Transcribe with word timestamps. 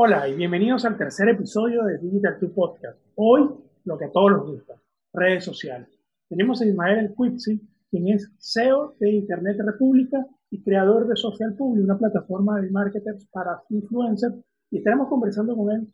Hola 0.00 0.28
y 0.28 0.36
bienvenidos 0.36 0.84
al 0.84 0.96
tercer 0.96 1.28
episodio 1.28 1.82
de 1.82 1.98
Digital 1.98 2.38
2 2.40 2.52
Podcast. 2.52 3.00
Hoy, 3.16 3.50
lo 3.84 3.98
que 3.98 4.04
a 4.04 4.12
todos 4.12 4.30
nos 4.30 4.46
gusta, 4.46 4.80
redes 5.12 5.44
sociales. 5.44 5.88
Tenemos 6.28 6.62
a 6.62 6.66
Ismael 6.66 7.12
Quipsi, 7.18 7.60
quien 7.90 8.06
es 8.06 8.30
CEO 8.38 8.94
de 9.00 9.10
Internet 9.10 9.56
República 9.58 10.24
y 10.50 10.62
creador 10.62 11.08
de 11.08 11.16
Social 11.16 11.52
Public, 11.58 11.82
una 11.82 11.98
plataforma 11.98 12.60
de 12.60 12.70
marketers 12.70 13.26
para 13.32 13.60
influencers. 13.70 14.36
Y 14.70 14.78
estaremos 14.78 15.08
conversando 15.08 15.56
con 15.56 15.72
él 15.72 15.92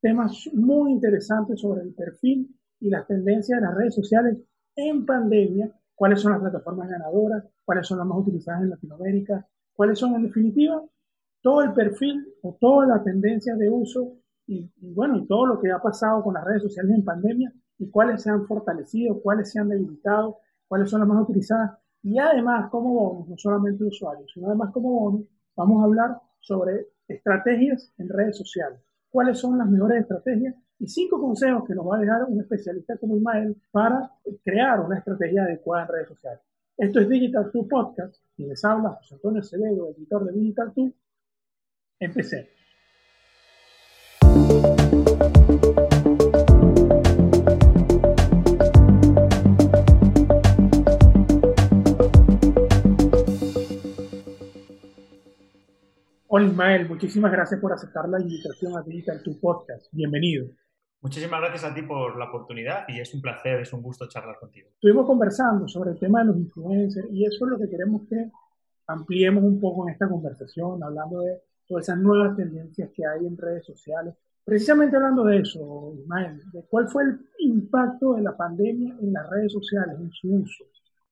temas 0.00 0.48
muy 0.54 0.92
interesantes 0.92 1.60
sobre 1.60 1.82
el 1.82 1.92
perfil 1.92 2.48
y 2.80 2.88
las 2.88 3.06
tendencias 3.06 3.60
de 3.60 3.66
las 3.66 3.74
redes 3.74 3.94
sociales 3.94 4.38
en 4.76 5.04
pandemia, 5.04 5.70
cuáles 5.94 6.22
son 6.22 6.32
las 6.32 6.40
plataformas 6.40 6.88
ganadoras, 6.88 7.44
cuáles 7.66 7.86
son 7.86 7.98
las 7.98 8.06
más 8.06 8.16
utilizadas 8.16 8.62
en 8.62 8.70
Latinoamérica, 8.70 9.46
cuáles 9.74 9.98
son 9.98 10.14
en 10.14 10.22
definitiva 10.22 10.82
todo 11.46 11.62
el 11.62 11.72
perfil 11.74 12.26
o 12.42 12.58
toda 12.60 12.88
la 12.88 13.04
tendencia 13.04 13.54
de 13.54 13.70
uso 13.70 14.14
y, 14.48 14.68
bueno, 14.80 15.16
y 15.16 15.28
todo 15.28 15.46
lo 15.46 15.60
que 15.60 15.70
ha 15.70 15.78
pasado 15.78 16.20
con 16.24 16.34
las 16.34 16.44
redes 16.44 16.62
sociales 16.62 16.90
en 16.92 17.04
pandemia 17.04 17.52
y 17.78 17.88
cuáles 17.88 18.22
se 18.22 18.30
han 18.30 18.48
fortalecido, 18.48 19.22
cuáles 19.22 19.52
se 19.52 19.60
han 19.60 19.68
debilitado, 19.68 20.38
cuáles 20.66 20.90
son 20.90 20.98
las 20.98 21.08
más 21.08 21.22
utilizadas. 21.22 21.78
Y 22.02 22.18
además, 22.18 22.68
como 22.68 22.92
bonus, 22.94 23.28
no 23.28 23.38
solamente 23.38 23.84
usuarios, 23.84 24.28
sino 24.34 24.48
además 24.48 24.72
como 24.72 24.90
bonus, 24.90 25.28
vamos 25.54 25.80
a 25.80 25.84
hablar 25.84 26.20
sobre 26.40 26.88
estrategias 27.06 27.92
en 27.96 28.08
redes 28.08 28.36
sociales. 28.36 28.80
¿Cuáles 29.08 29.38
son 29.38 29.56
las 29.56 29.68
mejores 29.68 30.00
estrategias? 30.00 30.56
Y 30.80 30.88
cinco 30.88 31.20
consejos 31.20 31.62
que 31.64 31.76
nos 31.76 31.86
va 31.86 31.98
a 31.98 32.00
dejar 32.00 32.24
un 32.24 32.40
especialista 32.40 32.96
como 32.96 33.18
Ismael 33.18 33.56
para 33.70 34.10
crear 34.42 34.80
una 34.80 34.98
estrategia 34.98 35.44
adecuada 35.44 35.84
en 35.84 35.92
redes 35.92 36.08
sociales. 36.08 36.40
Esto 36.76 36.98
es 36.98 37.08
Digital 37.08 37.52
2 37.54 37.66
Podcast 37.68 38.16
y 38.36 38.46
les 38.46 38.64
habla 38.64 38.94
José 38.94 39.14
Antonio 39.14 39.40
Acevedo, 39.42 39.90
editor 39.96 40.24
de 40.24 40.32
Digital 40.32 40.72
2 40.74 40.92
Empecé. 41.98 42.50
Hola 56.28 56.44
Ismael, 56.44 56.86
muchísimas 56.86 57.32
gracias 57.32 57.58
por 57.60 57.72
aceptar 57.72 58.06
la 58.10 58.20
invitación 58.20 58.76
a 58.76 58.82
Digital 58.82 59.22
Tu 59.22 59.40
Podcast. 59.40 59.86
Bienvenido. 59.90 60.48
Muchísimas 61.00 61.40
gracias 61.40 61.64
a 61.64 61.74
ti 61.74 61.80
por 61.80 62.18
la 62.18 62.26
oportunidad 62.26 62.84
y 62.88 63.00
es 63.00 63.14
un 63.14 63.22
placer, 63.22 63.60
es 63.60 63.72
un 63.72 63.80
gusto 63.80 64.06
charlar 64.06 64.38
contigo. 64.38 64.68
Estuvimos 64.74 65.06
conversando 65.06 65.66
sobre 65.66 65.92
el 65.92 65.98
tema 65.98 66.20
de 66.20 66.26
los 66.26 66.36
influencers 66.36 67.08
y 67.10 67.24
eso 67.24 67.46
es 67.46 67.52
lo 67.52 67.58
que 67.58 67.70
queremos 67.70 68.02
que 68.10 68.30
ampliemos 68.86 69.44
un 69.44 69.58
poco 69.58 69.88
en 69.88 69.94
esta 69.94 70.06
conversación, 70.06 70.82
hablando 70.82 71.20
de 71.20 71.45
todas 71.66 71.88
esas 71.88 71.98
nuevas 71.98 72.36
tendencias 72.36 72.90
que 72.94 73.06
hay 73.06 73.26
en 73.26 73.36
redes 73.36 73.64
sociales. 73.66 74.14
Precisamente 74.44 74.96
hablando 74.96 75.24
de 75.24 75.38
eso, 75.38 75.92
Ismael, 75.98 76.40
¿cuál 76.70 76.88
fue 76.88 77.02
el 77.02 77.18
impacto 77.40 78.14
de 78.14 78.22
la 78.22 78.36
pandemia 78.36 78.96
en 79.00 79.12
las 79.12 79.28
redes 79.28 79.52
sociales, 79.52 79.96
en 79.98 80.12
su 80.12 80.34
uso? 80.34 80.64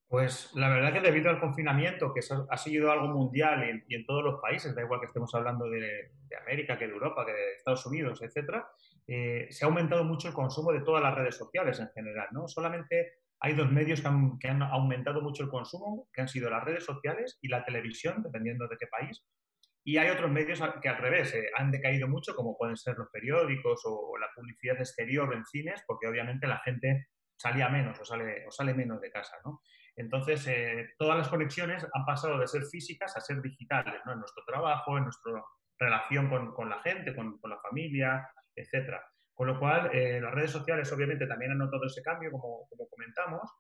Pues 0.06 0.55
la 0.55 0.69
verdad 0.69 0.92
que 0.92 1.00
debido 1.00 1.30
al 1.30 1.41
confinamiento, 1.41 2.14
que 2.14 2.20
ha 2.48 2.56
sido 2.56 2.92
algo 2.92 3.08
mundial 3.08 3.82
y, 3.88 3.94
en 3.97 4.06
todos 4.06 4.22
los 4.22 4.41
países, 4.41 4.72
da 4.72 4.82
igual 4.82 5.00
que 5.00 5.06
estemos 5.06 5.34
hablando 5.34 5.69
de, 5.69 6.12
América, 6.41 6.78
que 6.78 6.86
de 6.86 6.92
Europa, 6.92 7.27
que 7.27 7.32
de 7.32 7.52
Estados 7.56 7.84
Unidos, 7.86 8.22
etcétera, 8.22 8.69
eh, 9.08 9.48
se 9.50 9.64
ha 9.64 9.69
aumentado 9.69 10.05
mucho 10.05 10.28
el 10.28 10.34
consumo 10.34 10.70
de 10.70 10.82
todas 10.82 11.02
las 11.02 11.16
redes 11.16 11.34
sociales 11.34 11.80
en 11.80 11.88
general. 11.88 12.28
¿no? 12.30 12.47
Solamente 12.47 13.14
hay 13.41 13.55
dos 13.55 13.72
medios 13.72 14.00
que 14.00 14.06
han, 14.06 14.38
que 14.38 14.47
han 14.47 14.62
aumentado 14.62 15.20
mucho 15.20 15.42
el 15.42 15.50
consumo, 15.50 16.06
que 16.12 16.20
han 16.20 16.28
sido 16.28 16.48
las 16.48 16.62
redes 16.62 16.84
sociales 16.84 17.36
y 17.42 17.48
la 17.48 17.64
televisión, 17.64 18.22
dependiendo 18.22 18.69
de 18.69 18.77
qué 18.78 18.86
país, 18.86 19.25
y 19.86 19.98
hay 19.98 20.08
otros 20.08 20.30
medios 20.30 20.62
que 20.80 20.88
al 20.88 20.96
revés 20.96 21.34
eh, 21.34 21.50
han 21.54 21.70
decaído 21.70 22.08
mucho, 22.08 22.34
como 22.34 22.56
pueden 22.56 22.77
ser 22.77 22.96
los 22.96 23.10
periódicos 23.10 23.82
o, 23.84 24.16
la 24.18 24.28
publicidad 24.34 24.78
exterior 24.78 25.32
en 25.34 25.44
cines, 25.44 25.84
porque 25.86 26.06
obviamente 26.06 26.46
la 26.46 26.58
gente 26.60 27.08
salía 27.36 27.68
menos 27.68 28.00
o 28.00 28.04
sale, 28.04 28.46
o 28.46 28.50
sale 28.50 28.72
menos 28.72 28.98
de 29.02 29.10
casa. 29.10 29.36
¿no? 29.44 29.60
Entonces, 29.94 30.47
eh, 30.47 30.94
todas 30.97 31.19
las 31.19 31.28
conexiones 31.28 31.86
han 31.92 32.04
pasado 32.06 32.38
de 32.38 32.48
ser 32.48 32.64
físicas 32.64 33.14
a 33.14 33.20
ser 33.20 33.42
digitales, 33.42 34.00
¿no? 34.06 34.12
en 34.12 34.20
nuestro 34.20 34.42
trabajo, 34.47 34.97
en 34.97 35.04
nuestra 35.04 35.32
relación 35.78 36.30
con, 36.30 36.54
con 36.54 36.70
la 36.70 36.80
gente, 36.80 37.14
con, 37.14 37.38
con, 37.38 37.50
la 37.50 37.60
familia, 37.60 38.26
etc. 38.56 38.94
Con 39.34 39.48
lo 39.48 39.59
cual, 39.59 39.91
eh, 39.92 40.19
las 40.19 40.32
redes 40.32 40.53
sociales 40.53 40.91
obviamente 40.92 41.26
también 41.26 41.53
han 41.53 41.59
notado 41.59 41.84
ese 41.84 42.03
cambio, 42.03 42.30
como, 42.30 42.66
como 42.70 42.88
comentamos, 42.88 43.50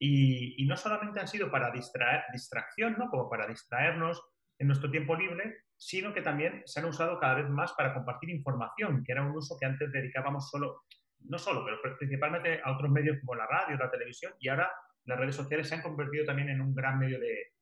y, 0.00 0.60
y, 0.62 0.66
no 0.66 0.76
solamente 0.76 1.20
han 1.20 1.28
sido 1.28 1.50
para 1.50 1.70
distraer, 1.70 2.22
distracción, 2.32 2.96
¿no? 2.98 3.08
como 3.10 3.28
para 3.28 3.46
distraernos 3.46 4.20
en 4.58 4.68
nuestro 4.68 4.90
tiempo 4.90 5.14
libre, 5.14 5.67
sino 5.78 6.12
que 6.12 6.22
también 6.22 6.62
se 6.66 6.80
han 6.80 6.86
usado 6.86 7.18
cada 7.20 7.36
vez 7.36 7.48
más 7.48 7.72
para 7.72 7.94
compartir 7.94 8.30
información, 8.30 9.04
que 9.04 9.12
era 9.12 9.22
un 9.22 9.36
uso 9.36 9.56
que 9.58 9.66
antes 9.66 9.90
dedicábamos 9.92 10.50
solo, 10.50 10.82
no 11.20 11.38
solo, 11.38 11.64
pero 11.64 11.96
principalmente 11.96 12.60
a 12.62 12.72
otros 12.72 12.90
medios 12.90 13.18
como 13.20 13.36
la 13.36 13.46
radio, 13.46 13.76
la 13.76 13.90
televisión, 13.90 14.34
y 14.40 14.48
ahora 14.48 14.70
las 15.04 15.18
redes 15.18 15.36
sociales 15.36 15.68
se 15.68 15.76
han 15.76 15.82
convertido 15.82 16.24
también 16.26 16.48
en 16.48 16.60
un 16.60 16.74
gran 16.74 16.98
medio 16.98 17.18
de, 17.20 17.52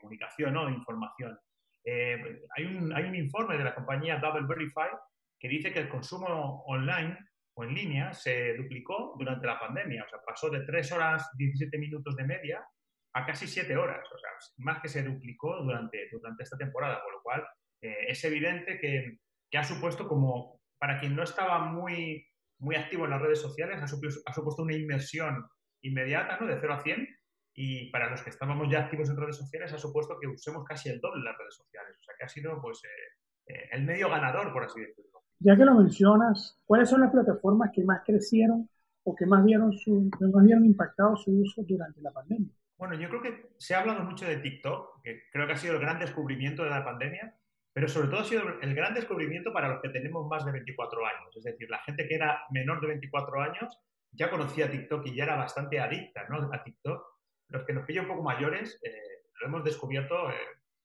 comunicación, 0.00 0.56
o 0.56 0.66
de 0.66 0.72
información. 0.72 1.38
Eh, 1.84 2.42
hay, 2.56 2.64
un, 2.64 2.92
hay 2.92 3.04
un 3.04 3.14
informe 3.14 3.56
de 3.56 3.64
la 3.64 3.74
compañía 3.74 4.18
Double 4.18 4.46
Verify 4.46 4.90
que 5.38 5.48
dice 5.48 5.72
que 5.72 5.78
el 5.78 5.88
consumo 5.88 6.64
online 6.66 7.16
o 7.54 7.64
en 7.64 7.72
línea 7.72 8.12
se 8.12 8.54
duplicó 8.54 9.14
durante 9.16 9.46
la 9.46 9.58
pandemia, 9.58 10.04
o 10.04 10.08
sea, 10.08 10.18
pasó 10.26 10.50
de 10.50 10.60
3 10.60 10.92
horas 10.92 11.30
17 11.38 11.78
minutos 11.78 12.16
de 12.16 12.24
media 12.24 12.66
a 13.16 13.24
casi 13.24 13.46
7 13.46 13.74
horas, 13.78 14.06
o 14.14 14.18
sea, 14.18 14.30
más 14.58 14.82
que 14.82 14.88
se 14.88 15.02
duplicó 15.02 15.56
durante, 15.62 16.06
durante 16.12 16.42
esta 16.42 16.58
temporada, 16.58 17.00
con 17.02 17.12
lo 17.12 17.22
cual 17.22 17.46
eh, 17.80 18.08
es 18.08 18.22
evidente 18.24 18.78
que, 18.78 19.20
que, 19.50 19.56
ha 19.56 19.64
supuesto 19.64 20.06
como, 20.06 20.60
para 20.78 21.00
quien 21.00 21.16
no 21.16 21.22
estaba 21.22 21.60
muy, 21.60 22.26
muy 22.58 22.76
activo 22.76 23.06
en 23.06 23.12
las 23.12 23.22
redes 23.22 23.40
sociales, 23.40 23.82
ha 23.82 23.88
supuesto, 23.88 24.20
ha 24.26 24.34
supuesto 24.34 24.62
una 24.62 24.74
inmersión 24.74 25.46
inmediata, 25.80 26.36
¿no? 26.38 26.46
De 26.46 26.58
0 26.60 26.74
a 26.74 26.82
100, 26.82 27.08
y 27.54 27.90
para 27.90 28.10
los 28.10 28.20
que 28.20 28.28
estábamos 28.28 28.70
ya 28.70 28.80
activos 28.80 29.08
en 29.08 29.16
redes 29.16 29.38
sociales 29.38 29.72
ha 29.72 29.78
supuesto 29.78 30.18
que 30.20 30.26
usemos 30.26 30.62
casi 30.64 30.90
el 30.90 31.00
doble 31.00 31.24
las 31.24 31.38
redes 31.38 31.54
sociales, 31.54 31.96
o 31.98 32.04
sea 32.04 32.14
que 32.18 32.24
ha 32.26 32.28
sido 32.28 32.60
pues 32.60 32.82
eh, 32.84 33.54
eh, 33.54 33.68
el 33.72 33.84
medio 33.84 34.10
ganador, 34.10 34.52
por 34.52 34.64
así 34.64 34.78
decirlo. 34.78 35.22
Ya 35.38 35.56
que 35.56 35.64
lo 35.64 35.74
mencionas, 35.74 36.60
¿cuáles 36.66 36.90
son 36.90 37.00
las 37.00 37.10
plataformas 37.10 37.70
que 37.74 37.82
más 37.82 38.02
crecieron 38.04 38.68
o 39.04 39.16
que 39.16 39.24
más 39.24 39.42
vieron, 39.42 39.72
su, 39.72 40.10
que 40.18 40.26
más 40.26 40.44
vieron 40.44 40.66
impactado 40.66 41.16
su 41.16 41.30
uso 41.30 41.62
durante 41.66 42.02
la 42.02 42.10
pandemia? 42.10 42.52
Bueno, 42.78 42.94
yo 42.94 43.08
creo 43.08 43.22
que 43.22 43.48
se 43.58 43.74
ha 43.74 43.80
hablado 43.80 44.04
mucho 44.04 44.26
de 44.26 44.36
TikTok, 44.36 45.02
que 45.02 45.22
creo 45.32 45.46
que 45.46 45.54
ha 45.54 45.56
sido 45.56 45.74
el 45.74 45.80
gran 45.80 45.98
descubrimiento 45.98 46.62
de 46.62 46.70
la 46.70 46.84
pandemia, 46.84 47.34
pero 47.72 47.88
sobre 47.88 48.08
todo 48.08 48.20
ha 48.20 48.24
sido 48.24 48.42
el 48.60 48.74
gran 48.74 48.94
descubrimiento 48.94 49.52
para 49.52 49.68
los 49.68 49.80
que 49.80 49.88
tenemos 49.88 50.26
más 50.26 50.44
de 50.44 50.52
24 50.52 51.06
años. 51.06 51.36
Es 51.36 51.44
decir, 51.44 51.70
la 51.70 51.78
gente 51.80 52.06
que 52.06 52.14
era 52.14 52.42
menor 52.50 52.80
de 52.80 52.88
24 52.88 53.40
años 53.42 53.78
ya 54.12 54.30
conocía 54.30 54.70
TikTok 54.70 55.06
y 55.06 55.14
ya 55.14 55.24
era 55.24 55.36
bastante 55.36 55.80
adicta 55.80 56.26
¿no? 56.28 56.50
a 56.52 56.62
TikTok. 56.62 57.02
Los 57.48 57.64
que 57.64 57.72
nos 57.72 57.86
pillan 57.86 58.04
un 58.04 58.10
poco 58.10 58.22
mayores 58.22 58.78
eh, 58.82 58.92
lo 59.40 59.46
hemos 59.46 59.64
descubierto 59.64 60.30
eh, 60.30 60.34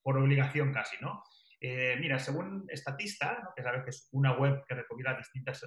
por 0.02 0.18
obligación 0.18 0.74
casi, 0.74 0.98
¿no? 1.02 1.24
Eh, 1.60 1.96
mira, 2.00 2.20
según 2.20 2.68
Statista, 2.74 3.54
que 3.56 3.64
sabes 3.64 3.84
que 3.84 3.90
es 3.92 4.10
una 4.12 4.34
web 4.34 4.64
que 4.68 4.76
recopila 4.76 5.16
distintas 5.16 5.64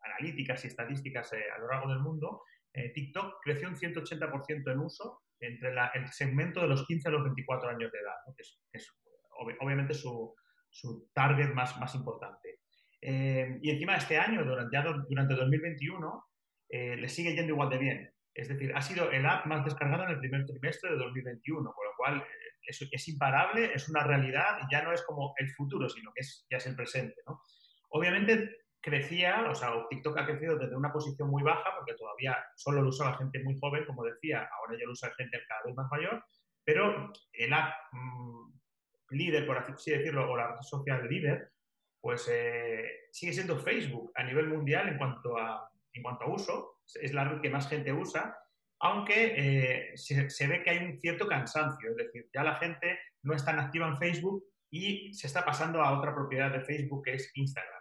analíticas 0.00 0.64
y 0.64 0.68
estadísticas 0.68 1.32
a 1.32 1.58
lo 1.58 1.68
largo 1.68 1.88
del 1.88 2.00
mundo, 2.00 2.42
TikTok 2.72 3.40
creció 3.42 3.68
un 3.68 3.76
180% 3.76 4.70
en 4.70 4.78
uso 4.78 5.22
entre 5.40 5.70
el 5.70 6.08
segmento 6.08 6.60
de 6.60 6.68
los 6.68 6.86
15 6.86 7.08
a 7.08 7.12
los 7.12 7.24
24 7.24 7.70
años 7.70 7.90
de 7.90 7.98
edad, 7.98 8.34
que 8.36 8.42
es, 8.78 8.92
obviamente 9.60 9.94
su, 9.94 10.34
target 11.14 11.52
más, 11.54 11.78
más 11.78 11.94
importante. 11.94 12.60
Eh, 13.00 13.58
y 13.62 13.70
encima 13.70 13.96
este 13.96 14.18
año, 14.18 14.44
durante, 14.44 14.76
durante 15.08 15.34
2021, 15.34 16.24
eh, 16.68 16.96
le 16.96 17.08
sigue 17.08 17.34
yendo 17.34 17.52
igual 17.52 17.70
de 17.70 17.78
bien. 17.78 18.14
Es 18.34 18.48
decir, 18.48 18.72
ha 18.74 18.82
sido 18.82 19.10
el 19.10 19.26
app 19.26 19.46
más 19.46 19.64
descargado 19.64 20.04
en 20.04 20.10
el 20.10 20.20
primer 20.20 20.46
trimestre 20.46 20.90
de 20.90 20.98
2021, 20.98 21.72
con 21.72 21.86
lo 21.86 21.92
cual 21.96 22.18
eh, 22.18 22.24
es, 22.66 22.88
es, 22.90 23.08
imparable, 23.08 23.72
es 23.74 23.88
una 23.88 24.04
realidad 24.04 24.58
y 24.62 24.72
ya 24.72 24.82
no 24.82 24.92
es 24.92 25.02
como 25.02 25.34
el 25.38 25.50
futuro, 25.50 25.88
sino 25.88 26.12
que 26.14 26.20
es, 26.20 26.46
ya 26.50 26.58
es 26.58 26.66
el 26.66 26.76
presente. 26.76 27.16
¿no? 27.26 27.40
Obviamente 27.90 28.59
crecía, 28.80 29.46
o 29.50 29.54
sea, 29.54 29.72
TikTok 29.88 30.18
ha 30.18 30.26
crecido 30.26 30.56
desde 30.56 30.76
una 30.76 30.92
posición 30.92 31.30
muy 31.30 31.42
baja, 31.42 31.70
porque 31.76 31.94
todavía 31.94 32.36
solo 32.56 32.82
lo 32.82 32.88
usa 32.88 33.10
la 33.10 33.16
gente 33.18 33.42
muy 33.44 33.58
joven, 33.58 33.84
como 33.84 34.04
decía, 34.04 34.48
ahora 34.58 34.76
ya 34.78 34.86
lo 34.86 34.92
usa 34.92 35.14
gente 35.16 35.38
cada 35.46 35.62
vez 35.64 35.74
más 35.74 35.90
mayor, 35.90 36.24
pero 36.64 37.12
el 37.32 37.52
app 37.52 37.74
mm, 37.92 38.52
líder, 39.10 39.46
por 39.46 39.58
así 39.58 39.90
decirlo, 39.90 40.30
o 40.30 40.36
la 40.36 40.48
red 40.48 40.62
social 40.62 41.08
líder, 41.08 41.52
pues 42.00 42.28
eh, 42.32 43.08
sigue 43.12 43.32
siendo 43.32 43.58
Facebook 43.58 44.12
a 44.14 44.22
nivel 44.22 44.48
mundial 44.48 44.88
en 44.88 44.96
cuanto 44.96 45.36
a, 45.36 45.70
en 45.92 46.02
cuanto 46.02 46.24
a 46.24 46.32
uso, 46.32 46.80
es 47.00 47.12
la 47.12 47.24
red 47.24 47.40
que 47.40 47.50
más 47.50 47.68
gente 47.68 47.92
usa, 47.92 48.36
aunque 48.80 49.34
eh, 49.36 49.96
se, 49.96 50.30
se, 50.30 50.46
ve 50.46 50.62
que 50.62 50.70
hay 50.70 50.78
un 50.78 50.98
cierto 50.98 51.26
cansancio, 51.26 51.90
es 51.90 51.96
decir, 51.96 52.30
ya 52.32 52.42
la 52.42 52.56
gente 52.56 52.98
no 53.22 53.34
es 53.34 53.44
tan 53.44 53.58
activa 53.58 53.86
en 53.86 53.98
Facebook 53.98 54.42
y 54.70 55.12
se 55.12 55.26
está 55.26 55.44
pasando 55.44 55.82
a 55.82 55.98
otra 55.98 56.14
propiedad 56.14 56.50
de 56.50 56.62
Facebook 56.62 57.04
que 57.04 57.14
es 57.14 57.30
Instagram. 57.34 57.79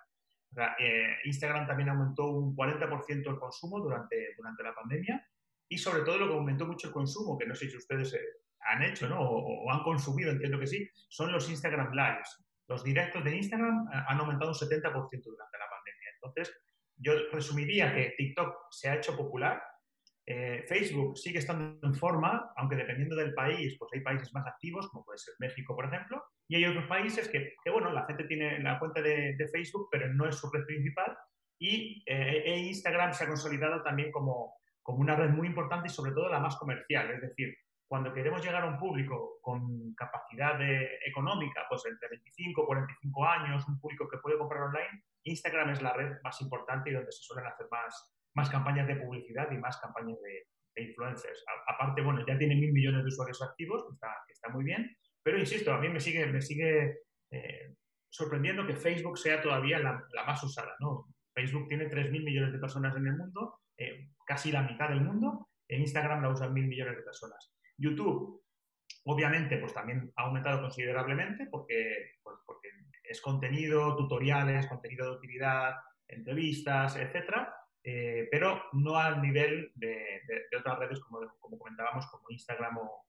Eh, 0.57 1.17
Instagram 1.25 1.67
también 1.67 1.89
aumentó 1.89 2.25
un 2.31 2.55
40% 2.55 3.29
el 3.29 3.39
consumo 3.39 3.79
durante, 3.79 4.33
durante 4.35 4.63
la 4.63 4.73
pandemia 4.73 5.23
y 5.67 5.77
sobre 5.77 6.01
todo 6.01 6.17
lo 6.17 6.27
que 6.27 6.33
aumentó 6.33 6.65
mucho 6.65 6.87
el 6.87 6.93
consumo, 6.93 7.37
que 7.37 7.45
no 7.45 7.53
sé 7.53 7.69
si 7.69 7.77
ustedes 7.77 8.13
eh, 8.15 8.19
han 8.61 8.83
hecho 8.83 9.07
¿no? 9.07 9.21
o, 9.21 9.71
han 9.71 9.83
consumido, 9.83 10.31
entiendo 10.31 10.59
que 10.59 10.67
sí, 10.67 10.89
son 11.07 11.31
los 11.31 11.49
Instagram 11.49 11.93
Lives. 11.93 12.43
los 12.67 12.83
directos 12.83 13.23
de 13.23 13.35
Instagram 13.37 13.87
eh, 13.93 14.03
han 14.07 14.19
aumentado 14.19 14.51
un 14.51 14.57
70% 14.57 14.81
durante 14.81 15.57
la 15.57 15.69
pandemia. 15.69 16.09
Entonces, 16.15 16.59
yo 16.97 17.13
resumiría 17.31 17.93
que 17.93 18.15
TikTok 18.17 18.71
se 18.71 18.89
ha 18.89 18.95
hecho 18.95 19.15
popular, 19.15 19.61
Facebook 20.67 21.17
sigue 21.17 21.39
estando 21.39 21.79
en 21.81 21.95
forma, 21.95 22.53
aunque 22.55 22.75
dependiendo 22.75 23.15
del 23.15 23.33
país, 23.33 23.75
pues 23.79 23.91
hay 23.93 24.01
países 24.01 24.31
más 24.31 24.45
activos, 24.45 24.87
como 24.89 25.03
puede 25.03 25.17
ser 25.17 25.33
México, 25.39 25.75
por 25.75 25.85
ejemplo, 25.85 26.23
y 26.49 26.55
hay 26.55 26.65
otros 26.65 26.85
países 26.87 27.29
que, 27.29 27.55
bueno, 27.71 27.91
la 27.91 28.05
gente 28.05 28.23
tiene 28.23 28.59
la 28.59 28.79
cuenta 28.79 29.01
de, 29.01 29.37
Facebook, 29.51 29.87
pero 29.91 30.11
no 30.11 30.27
es 30.27 30.35
su 30.35 30.49
red 30.51 30.65
principal, 30.65 31.15
y 31.59 32.03
eh, 32.07 32.43
e 32.43 32.57
Instagram 32.57 33.13
se 33.13 33.23
ha 33.23 33.27
consolidado 33.27 33.83
también 33.83 34.11
como, 34.11 34.55
como 34.81 34.99
una 34.99 35.15
red 35.15 35.29
muy 35.29 35.45
importante 35.45 35.87
y 35.87 35.91
sobre 35.91 36.11
todo 36.11 36.27
la 36.27 36.39
más 36.39 36.55
comercial, 36.55 37.11
es 37.11 37.21
decir, 37.21 37.55
cuando 37.87 38.13
queremos 38.13 38.43
llegar 38.43 38.63
a 38.63 38.67
un 38.67 38.79
público 38.79 39.39
con 39.41 39.93
capacidad 39.93 40.59
económica, 41.05 41.65
pues 41.69 41.85
entre 41.85 42.09
25 42.09 42.61
y 42.61 42.65
45 42.65 43.25
años, 43.25 43.67
un 43.67 43.79
público 43.79 44.07
que 44.09 44.17
puede 44.17 44.37
comprar 44.37 44.63
online, 44.63 45.03
Instagram 45.23 45.69
es 45.69 45.81
la 45.81 45.93
red 45.93 46.17
más 46.23 46.41
importante 46.41 46.89
y 46.89 46.93
donde 46.93 47.11
se 47.11 47.23
suelen 47.23 47.45
hacer 47.45 47.67
más, 47.71 48.15
más 48.35 48.49
campañas 48.49 48.87
de 48.87 48.95
publicidad 48.95 49.51
y 49.51 49.57
más 49.57 49.77
campañas 49.77 50.17
de, 50.21 50.47
influencers. 50.81 51.43
aparte, 51.67 52.01
bueno, 52.01 52.25
ya 52.25 52.37
tiene 52.37 52.55
mil 52.55 52.71
millones 52.71 53.03
de 53.03 53.09
usuarios 53.09 53.41
activos, 53.41 53.83
que 53.85 53.95
está, 53.95 54.15
está 54.29 54.49
muy 54.49 54.63
bien, 54.63 54.95
pero 55.23 55.39
insisto, 55.39 55.73
a 55.73 55.79
mí 55.79 55.89
me 55.89 55.99
sigue, 55.99 56.25
me 56.27 56.41
sigue 56.41 56.99
eh, 57.31 57.75
sorprendiendo 58.09 58.65
que 58.65 58.75
Facebook 58.75 59.17
sea 59.17 59.41
todavía 59.41 59.79
la, 59.79 60.07
más 60.25 60.43
usada. 60.43 60.75
¿no? 60.79 61.07
Facebook 61.33 61.67
tiene 61.67 61.87
mil 62.09 62.23
millones 62.23 62.51
de 62.53 62.59
personas 62.59 62.95
en 62.95 63.07
el 63.07 63.17
mundo, 63.17 63.59
eh, 63.77 64.09
casi 64.25 64.51
la 64.51 64.63
mitad 64.63 64.89
del 64.89 65.01
mundo, 65.01 65.49
en 65.67 65.81
Instagram 65.81 66.21
la 66.21 66.29
usan 66.29 66.53
mil 66.53 66.67
millones 66.67 66.97
de 66.97 67.03
personas. 67.03 67.53
YouTube, 67.77 68.43
obviamente, 69.05 69.57
pues 69.57 69.73
también 69.73 70.11
ha 70.15 70.23
aumentado 70.23 70.61
considerablemente 70.61 71.47
porque, 71.47 72.17
pues, 72.23 72.37
porque 72.45 72.69
es 73.03 73.21
contenido, 73.21 73.95
tutoriales, 73.95 74.67
contenido 74.67 75.05
de 75.05 75.17
utilidad, 75.17 75.75
entrevistas, 76.07 76.95
etcétera, 76.95 77.55
eh, 77.83 78.27
pero 78.29 78.63
no 78.73 78.97
al 78.97 79.21
nivel 79.21 79.71
de, 79.75 80.21
otras 80.57 80.79
redes 80.79 80.99
como, 80.99 81.19
como, 81.39 81.57
comentábamos, 81.57 82.05
como 82.07 82.29
Instagram 82.29 82.77
o, 82.77 83.05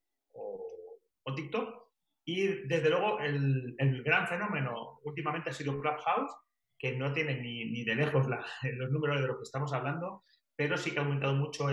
TikTok. 1.34 1.89
Y 2.24 2.66
desde 2.68 2.90
luego 2.90 3.18
el, 3.20 4.02
gran 4.04 4.26
fenómeno 4.28 5.00
últimamente 5.04 5.50
ha 5.50 5.52
sido 5.52 5.80
Clubhouse, 5.80 6.32
que 6.78 6.96
no 6.96 7.12
tiene 7.12 7.40
ni, 7.40 7.84
de 7.84 7.94
lejos 7.94 8.26
los 8.74 8.90
números 8.90 9.20
de 9.20 9.26
lo 9.26 9.36
que 9.36 9.42
estamos 9.42 9.72
hablando, 9.72 10.24
pero 10.56 10.76
sí 10.76 10.90
que 10.90 10.98
ha 10.98 11.02
aumentado 11.02 11.34
mucho 11.34 11.66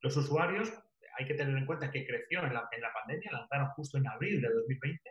los 0.00 0.16
usuarios. 0.16 0.72
Hay 1.18 1.26
que 1.26 1.34
tener 1.34 1.56
en 1.56 1.66
cuenta 1.66 1.90
que 1.90 2.06
creció 2.06 2.44
en 2.44 2.54
la, 2.54 2.68
en 2.70 2.80
la 2.80 2.92
pandemia, 2.92 3.32
lanzaron 3.32 3.68
justo 3.70 3.98
en 3.98 4.06
abril 4.06 4.40
de 4.40 4.48
2020 4.48 5.10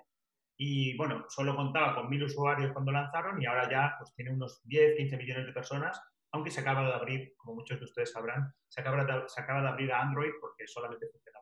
y 0.61 0.97
bueno, 0.97 1.25
solo 1.29 1.55
contaba 1.55 1.95
con 1.95 2.09
mil 2.09 2.21
usuarios 2.23 2.73
cuando 2.73 2.91
lanzaron 2.91 3.41
y 3.41 3.45
ahora 3.45 3.69
ya 3.69 3.95
pues 3.97 4.13
tiene 4.13 4.31
unos 4.31 4.61
10, 4.65 4.97
15 4.97 5.17
millones 5.17 5.45
de 5.45 5.53
personas 5.53 6.01
aunque 6.31 6.51
se 6.51 6.61
acaba 6.61 6.85
de 6.85 6.93
abrir, 6.93 7.33
como 7.37 7.55
muchos 7.55 7.79
de 7.79 7.85
ustedes 7.85 8.11
sabrán, 8.11 8.53
se 8.67 8.81
acaba 8.81 9.03
de, 9.03 9.23
se 9.27 9.41
acaba 9.41 9.61
de 9.61 9.67
abrir 9.69 9.91
a 9.91 10.01
Android 10.01 10.31
porque 10.39 10.67
solamente 10.67 11.07
iPhone. 11.07 11.38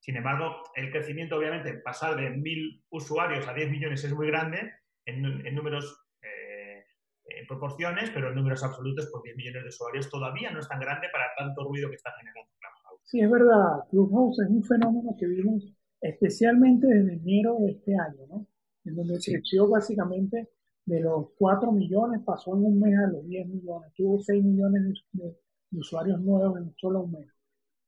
Sin 0.00 0.16
embargo, 0.16 0.62
el 0.74 0.90
crecimiento, 0.90 1.36
obviamente, 1.36 1.74
pasar 1.74 2.16
de 2.16 2.30
mil 2.30 2.82
usuarios 2.90 3.46
a 3.46 3.54
10 3.54 3.70
millones 3.70 4.02
es 4.02 4.14
muy 4.14 4.26
grande 4.26 4.72
en, 5.04 5.22
números, 5.54 6.06
eh, 6.22 6.84
en 7.26 7.46
proporciones, 7.46 8.10
pero 8.10 8.28
en 8.28 8.34
números 8.34 8.64
absolutos, 8.64 9.10
por 9.12 9.22
10 9.22 9.36
millones 9.36 9.62
de 9.62 9.68
usuarios 9.68 10.10
todavía 10.10 10.50
no 10.50 10.60
es 10.60 10.68
tan 10.68 10.80
grande 10.80 11.08
para 11.12 11.26
tanto 11.36 11.64
ruido 11.64 11.88
que 11.90 11.96
está 11.96 12.12
generando 12.18 12.50
Clubhouse. 12.58 13.02
Sí, 13.04 13.20
es 13.20 13.30
verdad. 13.30 13.84
Clubhouse 13.90 14.40
es 14.40 14.48
un 14.48 14.64
fenómeno 14.64 15.14
que 15.18 15.26
vimos 15.26 15.64
especialmente 16.00 16.86
desde 16.86 17.14
enero 17.14 17.58
de 17.60 17.72
este 17.72 17.94
año, 17.94 18.26
¿no? 18.28 18.46
En 18.84 18.96
donde 18.96 19.18
creció 19.22 19.68
básicamente 19.68 20.48
de 20.86 21.00
los 21.00 21.28
4 21.38 21.70
millones 21.72 22.20
pasó 22.24 22.56
en 22.56 22.64
un 22.64 22.80
mes 22.80 22.98
a 22.98 23.06
los 23.06 23.26
10 23.26 23.46
millones, 23.48 23.92
tuvo 23.94 24.18
6 24.18 24.42
millones 24.42 25.04
de, 25.12 25.36
usuarios 25.72 26.20
nuevos 26.20 26.58
en 26.58 26.74
solo 26.76 27.02
un 27.02 27.12
mes. 27.12 27.28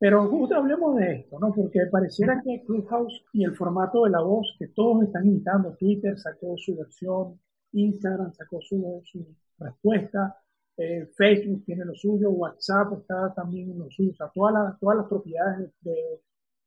Pero 0.03 0.27
justo 0.27 0.55
hablemos 0.57 0.97
de 0.97 1.13
esto, 1.13 1.39
¿no? 1.39 1.53
Porque 1.53 1.79
pareciera 1.89 2.41
que 2.43 2.61
Clubhouse 2.65 3.23
y 3.31 3.45
el 3.45 3.55
formato 3.55 4.03
de 4.03 4.09
la 4.09 4.19
voz 4.19 4.53
que 4.59 4.67
todos 4.67 5.01
están 5.01 5.25
imitando, 5.25 5.77
Twitter 5.77 6.19
sacó 6.19 6.57
su 6.57 6.75
versión, 6.75 7.39
Instagram 7.71 8.33
sacó 8.33 8.59
su, 8.59 9.01
su 9.05 9.25
respuesta, 9.59 10.35
eh, 10.75 11.09
Facebook 11.15 11.63
tiene 11.65 11.85
lo 11.85 11.95
suyo, 11.95 12.31
WhatsApp 12.31 12.99
está 12.99 13.33
también 13.33 13.71
en 13.71 13.79
lo 13.79 13.89
suyo, 13.91 14.11
o 14.11 14.15
sea, 14.15 14.29
todas 14.33 14.53
las, 14.53 14.77
todas 14.77 14.97
las 14.97 15.07
propiedades 15.07 15.71
de, 15.79 16.21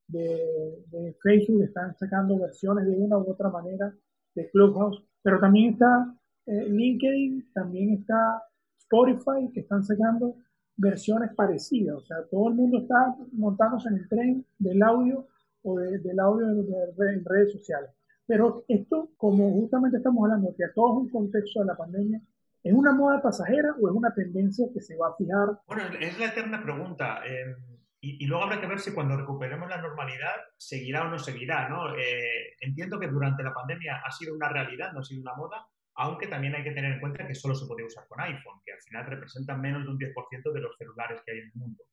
de, 0.07 0.83
de 0.87 1.15
Facebook 1.23 1.63
están 1.65 1.95
sacando 1.99 2.39
versiones 2.39 2.87
de 2.87 2.97
una 2.97 3.19
u 3.19 3.31
otra 3.31 3.51
manera 3.51 3.95
de 4.35 4.49
Clubhouse, 4.49 5.05
pero 5.21 5.39
también 5.39 5.75
está 5.75 6.17
eh, 6.47 6.71
LinkedIn, 6.71 7.53
también 7.53 7.99
está 8.01 8.43
Spotify, 8.79 9.53
que 9.53 9.61
están 9.61 9.85
sacando 9.85 10.37
versiones 10.77 11.35
parecidas. 11.35 11.97
O 11.97 12.07
sea, 12.07 12.17
todo 12.31 12.49
el 12.49 12.55
mundo 12.55 12.79
está 12.79 13.17
montándose 13.33 13.89
en 13.89 13.95
el 13.97 14.09
tren 14.09 14.47
del 14.59 14.83
audio 14.83 15.27
o 15.63 15.79
del 15.79 16.21
audio 16.21 16.47
en, 16.51 17.25
redes 17.25 17.53
sociales. 17.53 17.91
Pero 18.27 18.65
esto, 18.69 19.11
como 19.17 19.51
justamente 19.53 19.99
estamos 19.99 20.25
hablando, 20.25 20.55
que 20.57 20.65
a 20.65 20.73
todo 20.73 20.93
es 20.93 21.05
un 21.05 21.11
contexto 21.11 21.61
de 21.61 21.67
la 21.67 21.77
pandemia, 21.77 22.21
¿es 22.63 22.73
una 22.73 22.93
moda 22.93 23.23
pasajera 23.23 23.75
o 23.81 23.89
es 23.89 23.95
una 23.95 24.13
tendencia 24.15 24.67
que 24.73 24.81
se 24.81 24.97
va 24.97 25.09
a 25.09 25.17
fijar? 25.17 25.61
Bueno, 25.67 25.83
es 26.01 26.19
la 26.19 26.27
eterna 26.27 26.63
pregunta. 26.63 27.21
Eh, 27.27 27.55
y, 28.01 28.27
luego 28.27 28.45
habrá 28.45 28.61
que 28.61 28.67
ver 28.67 28.79
si 28.79 28.93
cuando 28.93 29.17
recuperemos 29.17 29.69
la 29.69 29.81
normalidad 29.81 30.35
seguirá 30.57 31.07
o 31.07 31.11
no 31.11 31.19
seguirá. 31.19 31.69
¿no? 31.69 31.97
Eh, 31.97 32.55
entiendo 32.61 33.01
que 33.01 33.09
durante 33.09 33.43
la 33.43 33.53
pandemia 33.53 34.03
ha 34.05 34.11
sido 34.13 34.35
una 34.35 34.49
realidad, 34.49 34.93
no 34.93 35.01
ha 35.01 35.05
sido 35.05 35.23
una 35.23 35.35
moda, 35.35 35.67
aunque 35.97 36.27
también 36.27 36.55
hay 36.55 36.63
que 36.63 36.73
tener 36.73 36.93
en 36.93 37.01
cuenta 37.01 37.27
que 37.27 37.35
solo 37.35 37.55
se 37.55 37.67
puede 37.67 37.85
usar 37.85 38.07
con 38.09 38.21
iPhone, 38.21 38.61
que 38.65 38.73
al 38.73 38.83
final 38.83 39.07
representan 39.07 39.61
menos 39.61 39.85
de 39.85 39.91
un 39.91 39.99
10% 39.99 40.53
de 40.53 40.61
los 40.61 40.77
celulares 40.77 41.23
que 41.25 41.33
hay 41.33 41.39
en 41.39 41.47
el 41.47 41.55
mundo. 41.55 41.85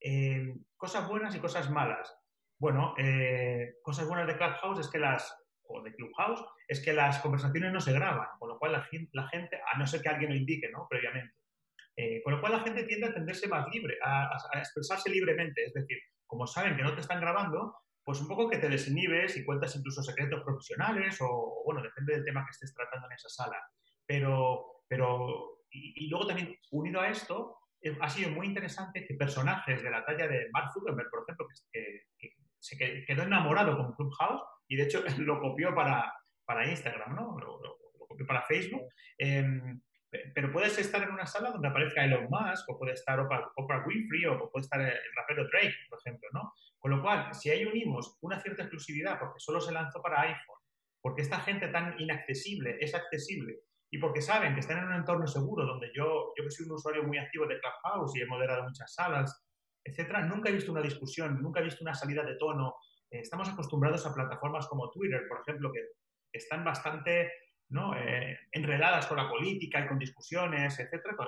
Eh, 0.00 0.54
cosas 0.76 1.08
buenas 1.08 1.34
y 1.34 1.40
cosas 1.40 1.70
malas. 1.70 2.14
Bueno, 2.58 2.94
eh, 2.98 3.74
cosas 3.82 4.06
buenas 4.06 4.26
de 4.26 4.36
Clubhouse 4.36 4.80
es 4.80 4.88
que 4.88 4.98
las 4.98 5.36
o 5.64 5.82
de 5.82 5.94
Clubhouse 5.94 6.44
es 6.68 6.80
que 6.80 6.92
las 6.92 7.18
conversaciones 7.18 7.72
no 7.72 7.80
se 7.80 7.92
graban, 7.92 8.28
con 8.38 8.48
lo 8.48 8.58
cual 8.58 8.72
la, 8.72 8.82
gente, 9.28 9.60
a 9.72 9.78
no 9.78 9.86
ser 9.86 10.02
que 10.02 10.08
alguien 10.08 10.30
lo 10.30 10.36
indique 10.36 10.68
¿no? 10.70 10.86
previamente, 10.88 11.34
eh, 11.96 12.22
con 12.22 12.34
lo 12.34 12.40
cual 12.40 12.52
la 12.52 12.60
gente 12.60 12.84
tiende 12.84 13.06
a 13.06 13.14
tenderse 13.14 13.48
más 13.48 13.66
libre, 13.72 13.96
a, 14.02 14.30
expresarse 14.54 15.10
libremente. 15.10 15.64
Es 15.64 15.74
decir, 15.74 15.98
como 16.26 16.46
saben 16.46 16.76
que 16.76 16.82
no 16.82 16.94
te 16.94 17.00
están 17.00 17.20
grabando, 17.20 17.76
pues 18.04 18.20
un 18.20 18.28
poco 18.28 18.48
que 18.48 18.58
te 18.58 18.68
desinhibes 18.68 19.36
y 19.36 19.44
cuentas 19.44 19.76
incluso 19.76 20.02
secretos 20.02 20.42
profesionales 20.42 21.18
o, 21.20 21.62
bueno, 21.64 21.82
depende 21.82 22.14
del 22.14 22.24
tema 22.24 22.44
que 22.44 22.50
estés 22.50 22.74
tratando 22.74 23.06
en 23.06 23.12
esa 23.12 23.28
sala. 23.28 23.60
Pero, 24.04 24.82
pero 24.88 25.60
y, 25.70 26.08
luego 26.08 26.26
también, 26.26 26.56
unido 26.70 27.00
a 27.00 27.08
esto, 27.08 27.58
eh, 27.80 27.96
ha 28.00 28.08
sido 28.08 28.30
muy 28.30 28.46
interesante 28.46 29.04
que 29.06 29.14
personajes 29.14 29.82
de 29.82 29.90
la 29.90 30.04
talla 30.04 30.26
de 30.26 30.48
Mark 30.52 30.70
Zuckerberg, 30.72 31.10
por 31.10 31.22
ejemplo, 31.22 31.46
que, 31.72 32.02
se 32.58 32.76
quedó 32.78 33.24
enamorado 33.24 33.76
con 33.76 33.92
Clubhouse 33.94 34.42
y 34.68 34.76
de 34.76 34.84
hecho 34.84 35.02
lo 35.18 35.40
copió 35.40 35.74
para, 35.74 36.12
para 36.44 36.68
Instagram, 36.68 37.14
¿no? 37.14 37.38
Lo, 37.38 37.60
copió 38.08 38.26
para 38.26 38.42
Facebook. 38.42 38.82
Em, 39.16 39.80
pero 40.34 40.52
puedes 40.52 40.78
estar 40.78 41.02
en 41.02 41.10
una 41.10 41.26
sala 41.26 41.50
donde 41.50 41.68
aparezca 41.68 42.04
Elon 42.04 42.28
Musk, 42.28 42.68
o 42.68 42.78
puede 42.78 42.92
estar 42.92 43.18
Oprah, 43.18 43.84
Winfrey, 43.86 44.26
o 44.26 44.50
puede 44.50 44.64
estar 44.64 44.80
el 44.80 44.92
rapero 45.16 45.48
Drake, 45.48 45.74
por 45.88 45.98
ejemplo, 45.98 46.28
¿no? 46.32 46.52
Con 46.78 46.90
lo 46.90 47.02
cual, 47.02 47.34
si 47.34 47.50
ahí 47.50 47.64
unimos 47.64 48.18
una 48.20 48.40
cierta 48.40 48.62
exclusividad, 48.62 49.18
porque 49.18 49.40
solo 49.40 49.60
se 49.60 49.72
lanzó 49.72 50.02
para 50.02 50.20
iPhone, 50.22 50.58
porque 51.00 51.22
esta 51.22 51.40
gente 51.40 51.68
tan 51.68 51.98
inaccesible 51.98 52.76
es 52.80 52.94
accesible, 52.94 53.60
y 53.90 53.98
porque 53.98 54.20
saben 54.20 54.54
que 54.54 54.60
están 54.60 54.78
en 54.78 54.86
un 54.86 54.94
entorno 54.94 55.26
seguro, 55.26 55.64
donde 55.64 55.90
yo, 55.94 56.32
yo 56.36 56.44
que 56.44 56.50
soy 56.50 56.66
un 56.66 56.72
usuario 56.72 57.04
muy 57.04 57.18
activo 57.18 57.46
de 57.46 57.60
Clubhouse 57.60 58.16
y 58.16 58.22
he 58.22 58.26
moderado 58.26 58.64
muchas 58.64 58.94
salas, 58.94 59.46
etcétera, 59.84 60.22
nunca 60.22 60.48
he 60.48 60.52
visto 60.52 60.72
una 60.72 60.80
discusión, 60.80 61.42
nunca 61.42 61.60
he 61.60 61.64
visto 61.64 61.84
una 61.84 61.94
salida 61.94 62.22
de 62.22 62.36
tono. 62.36 62.74
Eh, 63.10 63.20
estamos 63.20 63.48
acostumbrados 63.48 64.06
a 64.06 64.14
plataformas 64.14 64.66
como 64.66 64.90
Twitter, 64.90 65.26
por 65.28 65.40
ejemplo, 65.40 65.70
que 65.72 65.80
están 66.32 66.64
bastante 66.64 67.30
¿no? 67.72 67.96
Eh, 67.96 68.38
enredadas 68.52 69.06
con 69.06 69.16
la 69.16 69.28
política 69.28 69.80
y 69.80 69.88
con 69.88 69.98
discusiones, 69.98 70.78
etcétera, 70.78 71.16
con 71.16 71.26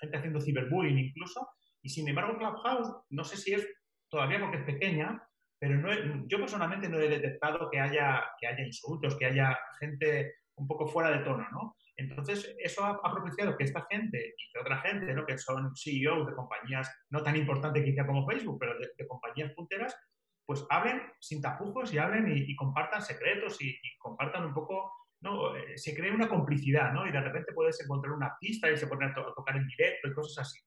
gente 0.00 0.16
haciendo 0.16 0.40
ciberbullying 0.40 0.98
incluso. 0.98 1.48
Y 1.82 1.88
sin 1.88 2.08
embargo, 2.08 2.38
Clubhouse, 2.38 2.94
no 3.10 3.24
sé 3.24 3.36
si 3.36 3.54
es 3.54 3.66
todavía 4.08 4.40
porque 4.40 4.58
es 4.58 4.64
pequeña, 4.64 5.22
pero 5.58 5.76
no 5.76 5.88
yo 6.28 6.38
personalmente 6.38 6.88
no 6.88 6.98
he 6.98 7.08
detectado 7.08 7.70
que 7.70 7.80
haya, 7.80 8.24
que 8.38 8.46
haya 8.46 8.64
insultos, 8.64 9.16
que 9.16 9.26
haya 9.26 9.58
gente 9.80 10.34
un 10.56 10.66
poco 10.66 10.86
fuera 10.86 11.10
de 11.10 11.24
tono, 11.24 11.46
¿no? 11.50 11.76
Entonces, 11.96 12.54
eso 12.58 12.84
ha, 12.84 13.00
propiciado 13.00 13.56
que 13.56 13.64
esta 13.64 13.86
gente 13.90 14.34
y 14.36 14.52
que 14.52 14.58
otra 14.58 14.78
gente, 14.82 15.14
¿no? 15.14 15.24
que 15.24 15.38
son 15.38 15.74
CEOs 15.74 16.26
de 16.26 16.34
compañías 16.34 16.94
no 17.08 17.22
tan 17.22 17.36
importantes 17.36 17.84
quizá 17.84 18.06
como 18.06 18.26
Facebook, 18.26 18.58
pero 18.60 18.78
de, 18.78 19.06
compañías 19.06 19.52
punteras, 19.54 19.96
pues 20.44 20.64
hablen 20.68 21.02
sin 21.20 21.40
tapujos 21.40 21.92
y 21.92 21.98
hablen 21.98 22.30
y, 22.36 22.54
compartan 22.54 23.00
secretos 23.00 23.60
y, 23.62 23.78
compartan 23.98 24.44
un 24.44 24.54
poco 24.54 24.92
¿no? 25.20 25.56
Eh, 25.56 25.76
se 25.76 25.94
crea 25.94 26.12
una 26.12 26.28
complicidad, 26.28 26.92
¿no? 26.92 27.06
Y 27.06 27.12
de 27.12 27.20
repente 27.20 27.52
puedes 27.52 27.80
encontrar 27.80 28.14
una 28.14 28.36
pista 28.38 28.70
y 28.70 28.76
se 28.76 28.86
pone 28.86 29.06
a, 29.06 29.14
tocar 29.14 29.56
en 29.56 29.66
directo 29.66 30.08
y 30.08 30.14
cosas 30.14 30.46
así. 30.46 30.60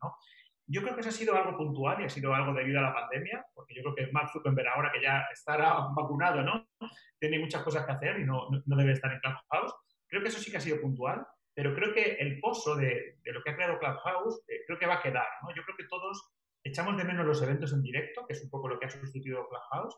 Yo 0.68 0.84
creo 0.84 0.94
que 0.94 1.02
eso 1.02 1.10
ha 1.10 1.14
sido 1.14 1.36
algo 1.36 1.58
puntual 1.58 2.02
y 2.02 2.06
ha 2.06 2.10
sido 2.10 2.34
algo 2.34 2.54
debido 2.54 2.80
a 2.80 2.84
la 2.84 2.94
pandemia, 2.94 3.44
porque 3.56 3.74
yo 3.74 3.82
creo 3.82 3.96
que 3.96 4.12
Mark 4.12 4.30
Zuckerberg 4.32 4.68
ahora 4.68 4.92
que 4.92 5.02
ya 5.02 5.26
estará 5.34 5.88
vacunado, 5.96 6.44
¿no? 6.44 6.68
Tiene 7.20 7.40
muchas 7.40 7.64
cosas 7.64 7.86
que 7.86 7.92
hacer 7.92 8.20
y 8.20 8.26
no, 8.26 8.48
debe 8.66 8.92
estar 8.92 9.12
en 9.12 9.20
Clubhouse. 9.20 9.74
Creo 10.08 10.22
que 10.22 10.28
eso 10.28 10.40
sí 10.40 10.52
que 10.52 10.58
ha 10.58 10.62
sido 10.62 10.80
puntual, 10.80 11.26
pero 11.56 11.74
creo 11.74 11.92
que 11.92 12.18
el 12.20 12.40
pozo 12.40 12.76
de, 12.76 13.18
lo 13.24 13.42
que 13.42 13.50
ha 13.50 13.56
creado 13.56 13.80
Clubhouse 13.80 14.44
eh, 14.48 14.62
creo 14.68 14.78
que 14.78 14.86
va 14.86 14.96
a 14.96 15.02
quedar. 15.02 15.28
Yo 15.56 15.64
creo 15.64 15.76
que 15.76 15.88
todos 15.90 16.36
echamos 16.64 16.98
de 16.98 17.04
menos 17.04 17.26
los 17.26 17.42
eventos 17.42 17.74
en 17.74 17.82
directo, 17.82 18.26
que 18.28 18.34
es 18.34 18.44
un 18.44 18.52
poco 18.52 18.68
lo 18.68 18.80
que 18.80 18.86
ha 18.86 18.90
sustituido 18.90 19.48
Clubhouse, 19.48 19.98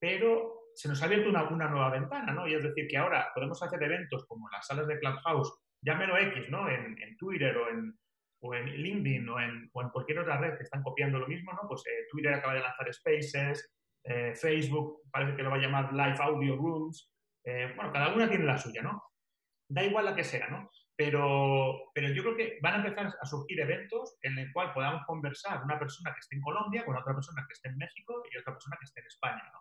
pero 0.00 0.67
se 0.78 0.88
nos 0.88 1.02
ha 1.02 1.06
abierto 1.06 1.30
una, 1.30 1.68
nueva 1.68 1.90
ventana, 1.90 2.32
¿no? 2.32 2.46
Y 2.46 2.54
es 2.54 2.62
decir, 2.62 2.86
que 2.86 2.96
ahora 2.96 3.32
podemos 3.34 3.60
hacer 3.60 3.82
eventos 3.82 4.24
como 4.28 4.48
las 4.48 4.64
salas 4.64 4.86
de 4.86 4.96
Clubhouse, 5.00 5.52
llámelo 5.82 6.16
X, 6.16 6.48
¿no? 6.50 6.68
En, 6.68 6.94
Twitter 7.16 7.56
o 7.56 7.68
en, 7.68 7.98
o 8.40 8.54
en 8.54 8.66
LinkedIn 8.66 9.28
o 9.28 9.40
en, 9.40 9.68
o 9.72 9.82
en, 9.82 9.88
cualquier 9.88 10.20
otra 10.20 10.38
red 10.38 10.56
que 10.56 10.62
están 10.62 10.84
copiando 10.84 11.18
lo 11.18 11.26
mismo, 11.26 11.52
¿no? 11.52 11.66
Pues 11.66 11.82
eh, 11.88 12.06
Twitter 12.08 12.32
acaba 12.32 12.54
de 12.54 12.60
lanzar 12.60 12.94
Spaces, 12.94 13.74
eh, 14.04 14.36
Facebook 14.36 15.02
parece 15.10 15.36
que 15.36 15.42
lo 15.42 15.50
va 15.50 15.56
a 15.56 15.58
llamar 15.58 15.92
Live 15.92 16.18
Audio 16.20 16.54
Rooms, 16.54 17.12
eh, 17.44 17.72
bueno, 17.74 17.92
cada 17.92 18.14
una 18.14 18.28
tiene 18.28 18.44
la 18.44 18.56
suya, 18.56 18.80
¿no? 18.80 19.02
Da 19.68 19.82
igual 19.82 20.04
la 20.04 20.14
que 20.14 20.22
sea, 20.22 20.46
¿no? 20.46 20.70
Pero, 20.96 21.90
pero 21.92 22.08
yo 22.10 22.22
creo 22.22 22.36
que 22.36 22.58
van 22.62 22.74
a 22.74 22.86
empezar 22.86 23.12
a 23.20 23.26
surgir 23.26 23.58
eventos 23.58 24.16
en 24.22 24.38
el 24.38 24.52
cual 24.52 24.72
podamos 24.72 25.02
conversar 25.06 25.60
una 25.64 25.76
persona 25.76 26.14
que 26.14 26.20
esté 26.20 26.36
en 26.36 26.42
Colombia 26.42 26.84
con 26.84 26.96
otra 26.96 27.14
persona 27.14 27.44
que 27.48 27.54
esté 27.54 27.68
en 27.68 27.78
México 27.78 28.22
y 28.30 28.38
otra 28.38 28.52
persona 28.52 28.76
que 28.78 28.84
esté 28.84 29.00
en 29.00 29.06
España, 29.08 29.42
¿no? 29.52 29.58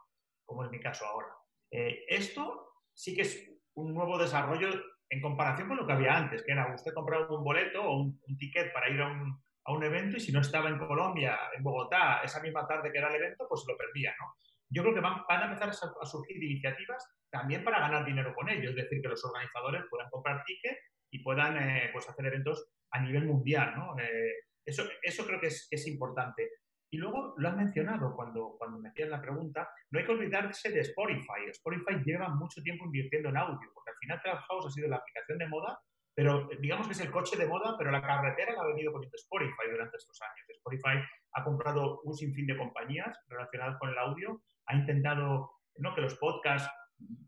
Como 0.48 0.64
es 0.64 0.72
mi 0.72 0.80
caso 0.80 1.06
ahora. 1.06 1.28
esto 1.70 2.72
sí 2.94 3.14
que 3.14 3.22
es 3.22 3.52
un 3.76 3.94
nuevo 3.94 4.18
desarrollo 4.18 4.70
en 5.10 5.22
comparación 5.22 5.68
con 5.68 5.78
lo 5.78 5.86
que 5.86 5.94
había 5.94 6.18
antes, 6.18 6.44
que 6.44 6.52
era 6.52 6.74
usted 6.74 6.94
compraba 6.94 7.30
un 7.30 7.44
boleto 7.44 7.84
o 7.84 8.02
un, 8.02 8.20
ticket 8.38 8.74
para 8.74 8.90
ir 8.90 9.00
a 9.02 9.08
un, 9.08 9.40
a 9.66 9.72
un, 9.72 9.84
evento 9.84 10.18
y 10.18 10.20
si 10.20 10.32
no 10.32 10.42
estaba 10.42 10.70
en 10.70 10.78
Colombia, 10.78 11.38
en 11.56 11.64
Bogotá, 11.64 12.22
esa 12.24 12.42
misma 12.42 12.68
tarde 12.68 12.92
que 12.92 12.98
era 12.98 13.10
el 13.10 13.16
evento, 13.16 13.46
pues 13.48 13.64
lo 13.68 13.78
perdía, 13.78 14.16
¿no? 14.20 14.34
Yo 14.70 14.82
creo 14.82 14.94
que 14.94 15.00
van, 15.00 15.22
van 15.30 15.42
a 15.42 15.46
empezar 15.46 15.70
a, 15.70 16.06
surgir 16.06 16.44
iniciativas 16.44 17.06
también 17.30 17.64
para 17.64 17.80
ganar 17.80 18.04
dinero 18.04 18.34
con 18.36 18.50
ello, 18.50 18.70
es 18.70 18.76
decir, 18.76 19.02
que 19.02 19.08
los 19.08 19.24
organizadores 19.24 19.84
puedan 19.90 20.10
comprar 20.10 20.44
tickets 20.44 20.80
y 21.10 21.20
puedan 21.20 21.58
eh, 21.58 21.90
pues 21.94 22.10
hacer 22.10 22.26
eventos 22.26 22.68
a 22.92 23.00
nivel 23.00 23.26
mundial, 23.26 23.76
¿no? 23.78 23.98
Eh, 24.00 24.34
eso, 24.66 24.84
eso 25.02 25.26
creo 25.26 25.40
que 25.40 25.48
es, 25.48 25.68
es 25.72 25.88
importante. 25.88 26.50
Y 26.90 26.98
luego 26.98 27.34
lo 27.38 27.50
has 27.50 27.56
mencionado 27.56 28.16
cuando, 28.16 28.56
cuando 28.58 28.80
me 28.80 28.90
hacías 28.90 29.10
la 29.10 29.22
pregunta, 29.22 29.70
no 29.92 30.00
hay 30.00 30.06
que 30.06 30.12
olvidarse 30.12 30.72
de 30.72 30.82
Spotify. 30.82 31.50
Spotify 31.50 32.02
lleva 32.06 32.30
mucho 32.30 32.62
tiempo 32.62 32.86
invirtiendo 32.86 33.30
en 33.30 33.38
audio, 33.38 33.70
porque 33.74 33.92
al 33.92 33.98
final 33.98 34.22
Clubhouse 34.22 34.68
ha 34.68 34.72
sido 34.72 34.88
la 34.88 34.98
aplicación 34.98 35.38
de 35.38 35.48
moda, 35.48 35.80
pero 36.16 36.48
digamos 36.60 36.88
que 36.88 36.94
es 36.94 37.02
el 37.02 37.12
coche 37.12 37.38
de 37.38 37.46
moda, 37.46 37.76
pero 37.78 37.92
la 37.92 38.02
carretera 38.02 38.54
la 38.54 38.62
ha 38.62 38.68
venido 38.68 38.92
poniendo 38.92 39.16
Spotify 39.16 39.70
durante 39.70 39.98
estos 39.98 40.20
años. 40.22 40.48
Spotify 40.50 41.06
ha 41.34 41.44
comprado 41.44 42.02
un 42.04 42.14
sinfín 42.14 42.48
de 42.48 42.58
compañías 42.58 43.16
relacionadas 43.28 43.78
con 43.80 43.90
el 43.90 43.98
audio, 43.98 44.42
ha 44.66 44.76
intentado 44.76 45.52
¿no? 45.78 45.94
que 45.94 46.02
los 46.02 46.16
podcasts 46.16 46.72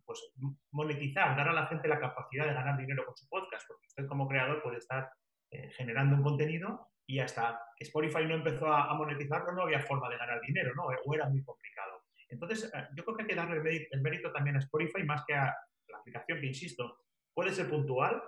pues 0.05 0.33
monetizar, 0.71 1.35
dar 1.37 1.49
a 1.49 1.53
la 1.53 1.67
gente 1.67 1.87
la 1.87 1.99
capacidad 1.99 2.47
de 2.47 2.53
ganar 2.53 2.77
dinero 2.77 3.05
con 3.05 3.15
su 3.15 3.27
podcast, 3.27 3.67
porque 3.67 3.85
usted 3.87 4.07
como 4.07 4.27
creador 4.27 4.63
puede 4.63 4.77
estar 4.77 5.09
eh, 5.51 5.69
generando 5.77 6.15
un 6.15 6.23
contenido 6.23 6.87
y 7.09 7.19
hasta 7.19 7.59
que 7.75 7.85
Spotify 7.85 8.23
no 8.25 8.35
empezó 8.35 8.71
a, 8.71 8.93
monetizarlo 8.93 9.51
no 9.51 9.63
había 9.63 9.81
forma 9.81 10.07
de 10.09 10.17
ganar 10.17 10.39
dinero, 10.41 10.75
¿no? 10.75 10.83
O 10.83 11.15
era 11.15 11.27
muy 11.27 11.43
complicado. 11.43 12.03
Entonces, 12.29 12.71
eh, 12.71 12.87
yo 12.95 13.03
creo 13.03 13.17
que 13.17 13.23
hay 13.23 13.29
que 13.29 13.35
darle 13.35 13.87
el 13.89 14.01
mérito, 14.01 14.31
también 14.31 14.57
a 14.57 14.59
Spotify 14.59 15.01
más 15.03 15.25
que 15.25 15.33
a 15.33 15.45
la 15.87 15.97
aplicación 15.97 16.39
que, 16.39 16.45
insisto, 16.45 16.99
puede 17.33 17.51
ser 17.51 17.67
puntual. 17.67 18.21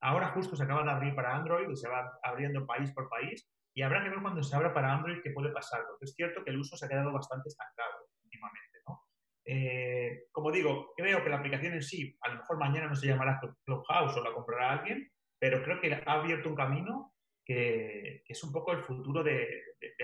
Ahora 0.00 0.28
justo 0.28 0.54
se 0.54 0.62
acaba 0.62 0.84
de 0.84 0.90
abrir 0.92 1.12
para 1.16 1.34
Android 1.34 1.68
y 1.68 1.76
se 1.76 1.88
va 1.88 2.08
abriendo 2.22 2.64
país 2.64 2.92
por 2.92 3.08
país 3.08 3.50
y 3.74 3.82
habrá 3.82 4.04
que 4.04 4.10
ver 4.10 4.22
cuando 4.22 4.44
se 4.44 4.54
abra 4.54 4.72
para 4.72 4.92
Android 4.92 5.22
qué 5.24 5.32
puede 5.32 5.50
pasar, 5.50 5.82
porque 5.88 6.04
es 6.04 6.14
cierto 6.14 6.44
que 6.44 6.50
el 6.50 6.60
uso 6.60 6.76
se 6.76 6.86
ha 6.86 6.88
quedado 6.88 7.12
bastante 7.12 7.48
estancado 7.48 8.06
últimamente, 8.22 8.78
¿no? 8.86 9.02
Eh, 9.44 10.26
como 10.30 10.52
digo, 10.52 10.92
creo 10.96 11.24
que 11.24 11.30
la 11.30 11.38
aplicación 11.38 11.74
en 11.74 11.82
sí, 11.82 12.16
a 12.20 12.28
lo 12.28 12.36
mejor 12.36 12.58
mañana 12.58 12.86
no 12.86 12.94
se 12.94 13.08
llamará 13.08 13.40
Clubhouse 13.64 14.16
o 14.16 14.22
la 14.22 14.32
comprará 14.32 14.70
alguien, 14.70 15.10
pero 15.40 15.64
creo 15.64 15.80
que 15.80 15.92
ha 15.92 16.12
abierto 16.12 16.48
un 16.48 16.54
camino 16.54 17.12
que, 17.50 18.22
es 18.28 18.44
un 18.44 18.52
poco 18.52 18.70
el 18.72 18.82
futuro 18.84 19.24
de, 19.24 19.48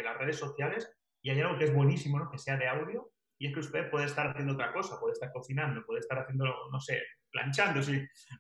las 0.02 0.18
redes 0.18 0.36
sociales 0.36 0.90
y 1.22 1.30
hay 1.30 1.40
algo 1.40 1.56
que 1.56 1.64
es 1.64 1.74
buenísimo, 1.74 2.18
¿no? 2.18 2.28
que 2.28 2.38
sea 2.38 2.56
de 2.56 2.66
audio, 2.66 3.12
y 3.38 3.46
es 3.46 3.54
que 3.54 3.60
usted 3.60 3.90
puede 3.90 4.06
estar 4.06 4.28
haciendo 4.28 4.54
otra 4.54 4.72
cosa, 4.72 4.98
puede 4.98 5.12
estar 5.12 5.32
cocinando, 5.32 5.84
puede 5.84 6.00
estar 6.00 6.18
haciendo, 6.18 6.46
no 6.72 6.80
sé, 6.80 7.02
planchando, 7.30 7.80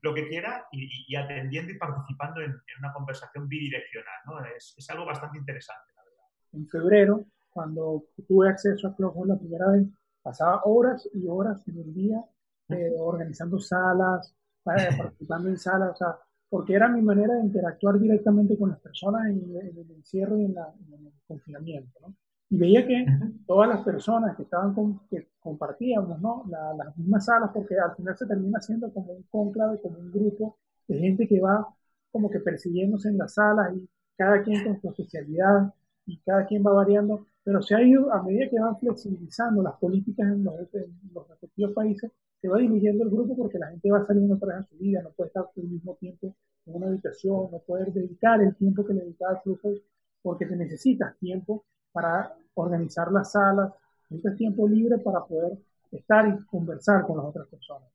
lo 0.02 0.14
que 0.14 0.28
quiera, 0.28 0.66
y, 0.72 1.14
atendiendo 1.14 1.72
y 1.72 1.78
participando 1.78 2.40
en, 2.40 2.52
una 2.78 2.92
conversación 2.92 3.48
bidireccional. 3.48 4.14
¿no? 4.26 4.44
Es, 4.46 4.74
es, 4.76 4.90
algo 4.90 5.04
bastante 5.04 5.38
interesante, 5.38 5.92
la 5.94 6.02
verdad. 6.02 6.24
En 6.52 6.68
febrero, 6.68 7.26
cuando 7.50 8.04
tuve 8.26 8.48
acceso 8.48 8.88
a 8.88 8.96
Clubhouse 8.96 9.28
la 9.28 9.38
primera 9.38 9.68
vez, 9.68 9.86
pasaba 10.22 10.62
horas 10.64 11.08
y 11.12 11.26
horas 11.28 11.66
en 11.68 11.78
el 11.78 11.94
día 11.94 12.24
eh, 12.70 12.92
organizando 12.98 13.58
salas, 13.58 14.34
participando 14.64 15.48
en 15.48 15.58
salas, 15.58 15.90
o 15.92 15.96
sea, 15.96 16.18
porque 16.48 16.74
era 16.74 16.88
mi 16.88 17.02
manera 17.02 17.34
de 17.34 17.42
interactuar 17.42 17.98
directamente 17.98 18.56
con 18.56 18.70
las 18.70 18.80
personas 18.80 19.26
en, 19.28 19.42
el 19.56 19.90
encierro 19.90 20.38
y 20.38 20.44
en, 20.44 20.54
el 20.56 21.12
confinamiento. 21.26 21.98
¿no? 22.00 22.14
Y 22.50 22.58
veía 22.58 22.86
que 22.86 23.04
todas 23.46 23.68
las 23.68 23.82
personas 23.82 24.36
que 24.36 24.44
estaban 24.44 24.74
que 25.10 25.28
compartíamos 25.40 26.20
¿no? 26.20 26.44
las 26.48 26.96
mismas 26.96 27.24
salas, 27.24 27.50
porque 27.52 27.76
al 27.78 27.94
final 27.96 28.16
se 28.16 28.26
termina 28.26 28.60
siendo 28.60 28.92
como 28.92 29.12
un 29.12 29.22
conclave, 29.24 29.80
como 29.80 29.98
un 29.98 30.12
grupo 30.12 30.58
de 30.86 30.98
gente 30.98 31.26
que 31.26 31.40
va 31.40 31.66
como 32.12 32.30
que 32.30 32.40
persiguiéndose 32.40 33.08
en 33.08 33.18
las 33.18 33.34
salas 33.34 33.74
y 33.76 33.88
cada 34.16 34.42
quien 34.42 34.64
con 34.64 34.80
su 34.80 34.88
especialidad 34.88 35.74
y 36.06 36.18
cada 36.20 36.46
quien 36.46 36.64
va 36.64 36.72
variando, 36.72 37.26
pero 37.46 37.62
se 37.62 37.76
ha 37.76 37.80
ido, 37.80 38.12
a 38.12 38.24
medida 38.24 38.50
que 38.50 38.58
van 38.58 38.76
flexibilizando 38.76 39.62
las 39.62 39.76
políticas 39.78 40.26
en 40.26 40.42
los, 40.42 40.56
en 40.74 40.92
respectivos 41.28 41.74
países, 41.74 42.10
se 42.40 42.48
va 42.48 42.58
diluyendo 42.58 43.04
el 43.04 43.10
grupo 43.10 43.36
porque 43.36 43.56
la 43.56 43.68
gente 43.68 43.88
va 43.88 44.04
saliendo 44.04 44.34
otra 44.34 44.56
vez 44.56 44.64
a 44.64 44.68
su 44.68 44.76
vida, 44.78 45.00
no 45.00 45.10
puede 45.10 45.28
estar 45.28 45.44
el 45.54 45.68
mismo 45.68 45.94
tiempo 45.94 46.34
en 46.66 46.74
una 46.74 46.88
habitación, 46.88 47.48
no 47.52 47.60
puede 47.64 47.92
dedicar 47.92 48.42
el 48.42 48.56
tiempo 48.56 48.84
que 48.84 48.94
le 48.94 49.02
dedicaba 49.02 49.36
al 49.36 49.42
flujo 49.42 49.74
porque 50.22 50.46
te 50.46 50.56
necesitas 50.56 51.16
tiempo 51.18 51.64
para 51.92 52.34
organizar 52.54 53.12
las 53.12 53.30
salas, 53.30 53.72
necesitas 54.10 54.36
tiempo 54.36 54.66
libre 54.66 54.98
para 54.98 55.24
poder 55.24 55.56
estar 55.92 56.26
y 56.28 56.44
conversar 56.46 57.06
con 57.06 57.18
las 57.18 57.26
otras 57.26 57.46
personas. 57.46 57.88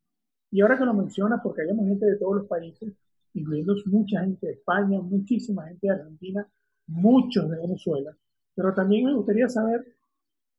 Y 0.50 0.62
ahora 0.62 0.77
que 0.77 0.86
lo 0.86 0.93
mencionas, 0.93 1.41
porque 1.43 1.63
hay 1.63 1.75
gente 1.75 2.05
de 2.05 2.15
todos 2.15 2.38
los 2.38 2.48
países, 2.48 2.93
incluyendo 3.34 3.75
mucha 3.88 4.22
gente 4.22 4.48
de 4.48 4.53
España, 4.53 5.01
muchísima 5.01 5.67
gente 5.67 5.88
de 5.88 5.93
Argentina, 5.93 6.48
muchos 6.88 7.50
de 7.50 7.58
Venezuela, 7.58 8.15
pero 8.55 8.74
también 8.74 9.05
me 9.05 9.13
gustaría 9.13 9.48
saber 9.48 9.86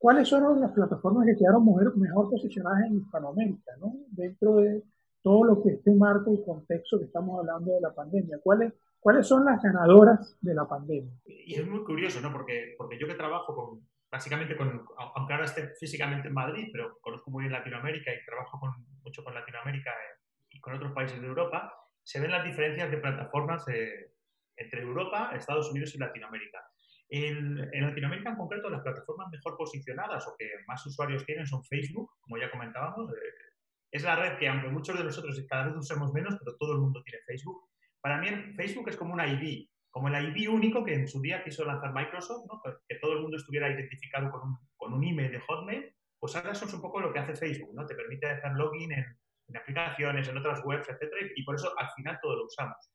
¿Cuáles 0.02 0.26
son 0.26 0.60
las 0.60 0.72
plataformas 0.72 1.24
que 1.26 1.36
quedaron 1.36 1.64
mejor, 1.64 2.28
posicionadas 2.28 2.86
en 2.88 2.96
Hispanoamérica, 2.96 3.70
¿no? 3.80 3.94
dentro 4.08 4.56
de 4.56 4.82
todo 5.22 5.44
lo 5.44 5.62
que 5.62 5.74
este 5.74 5.94
marco 5.94 6.34
y 6.34 6.44
contexto 6.44 6.98
que 6.98 7.04
estamos 7.04 7.38
hablando 7.38 7.72
de 7.72 7.80
la 7.80 7.94
pandemia? 7.94 8.40
¿Cuáles, 8.42 8.72
¿Cuáles 8.98 9.28
son 9.28 9.44
las 9.44 9.62
ganadoras 9.62 10.36
de 10.40 10.54
la 10.56 10.66
pandemia? 10.66 11.12
Y 11.24 11.54
es 11.54 11.64
muy 11.68 11.84
curioso, 11.84 12.20
¿no? 12.20 12.32
Porque, 12.32 12.74
porque 12.76 12.98
yo 12.98 13.06
que 13.06 13.14
trabajo 13.14 13.54
con, 13.54 13.86
básicamente 14.10 14.56
con, 14.56 14.84
aunque 15.14 15.34
ahora 15.34 15.44
esté 15.44 15.68
físicamente 15.78 16.26
en 16.26 16.34
Madrid, 16.34 16.68
pero 16.72 16.98
conozco 17.00 17.30
muy 17.30 17.44
bien 17.44 17.52
Latinoamérica 17.52 18.10
y 18.12 18.26
trabajo 18.26 18.58
con, 18.58 18.72
mucho 19.04 19.22
con 19.22 19.34
Latinoamérica 19.34 19.92
y 20.50 20.58
con 20.58 20.74
otros 20.74 20.90
países 20.90 21.20
de 21.20 21.28
Europa, 21.28 21.72
se 22.02 22.18
ven 22.18 22.32
las 22.32 22.44
diferencias 22.44 22.90
de 22.90 22.98
plataformas 22.98 23.68
eh, 23.68 24.10
entre 24.56 24.82
Europa, 24.82 25.30
Estados 25.36 25.70
Unidos 25.70 25.94
y 25.94 25.98
Latinoamérica. 25.98 26.58
En, 27.14 27.70
Latinoamérica 27.82 28.30
en 28.30 28.36
concreto, 28.36 28.70
las 28.70 28.80
plataformas 28.80 29.28
mejor 29.30 29.54
posicionadas 29.58 30.26
o 30.26 30.34
que 30.38 30.48
más 30.66 30.84
usuarios 30.86 31.26
tienen 31.26 31.46
son 31.46 31.62
Facebook, 31.62 32.10
como 32.22 32.38
ya 32.38 32.50
comentábamos. 32.50 33.12
Eh, 33.12 33.16
es 33.90 34.02
la 34.02 34.16
red 34.16 34.38
que, 34.38 34.48
aunque 34.48 34.68
muchos 34.68 34.96
de 34.96 35.04
nosotros 35.04 35.38
cada 35.46 35.66
vez 35.66 35.76
usemos 35.76 36.10
menos, 36.14 36.38
pero 36.38 36.56
todo 36.56 36.72
el 36.72 36.78
mundo 36.78 37.02
tiene 37.02 37.22
Facebook. 37.26 37.68
Para 38.00 38.16
mí, 38.16 38.28
Facebook 38.56 38.88
es 38.88 38.96
como 38.96 39.12
una 39.12 39.26
ID, 39.26 39.68
como 39.90 40.08
el 40.08 40.34
ID 40.34 40.48
único 40.48 40.82
que 40.82 40.94
en 40.94 41.06
su 41.06 41.20
día 41.20 41.44
quiso 41.44 41.66
lanzar 41.66 41.92
Microsoft, 41.92 42.46
pues 42.62 42.76
que 42.88 42.96
todo 42.96 43.12
el 43.12 43.20
mundo 43.20 43.36
estuviera 43.36 43.70
identificado 43.70 44.30
con 44.30 44.48
un, 44.48 44.58
con 44.74 44.94
un 44.94 45.04
email 45.04 45.32
de 45.32 45.40
Hotmail, 45.40 45.94
pues 46.18 46.34
ahora 46.34 46.52
eso 46.52 46.64
es 46.64 46.72
un 46.72 46.80
poco 46.80 46.98
lo 46.98 47.12
que 47.12 47.18
hace 47.18 47.36
Facebook, 47.36 47.74
¿no? 47.74 47.84
Te 47.84 47.94
permite 47.94 48.26
hacer 48.26 48.52
login 48.52 48.90
en, 48.90 49.04
en 49.48 49.56
aplicaciones, 49.58 50.26
en 50.28 50.38
otras 50.38 50.64
webs, 50.64 50.88
etcétera, 50.88 51.26
y 51.36 51.44
por 51.44 51.56
eso 51.56 51.70
al 51.76 51.90
final 51.94 52.18
todo 52.22 52.36
lo 52.36 52.46
usamos. 52.46 52.91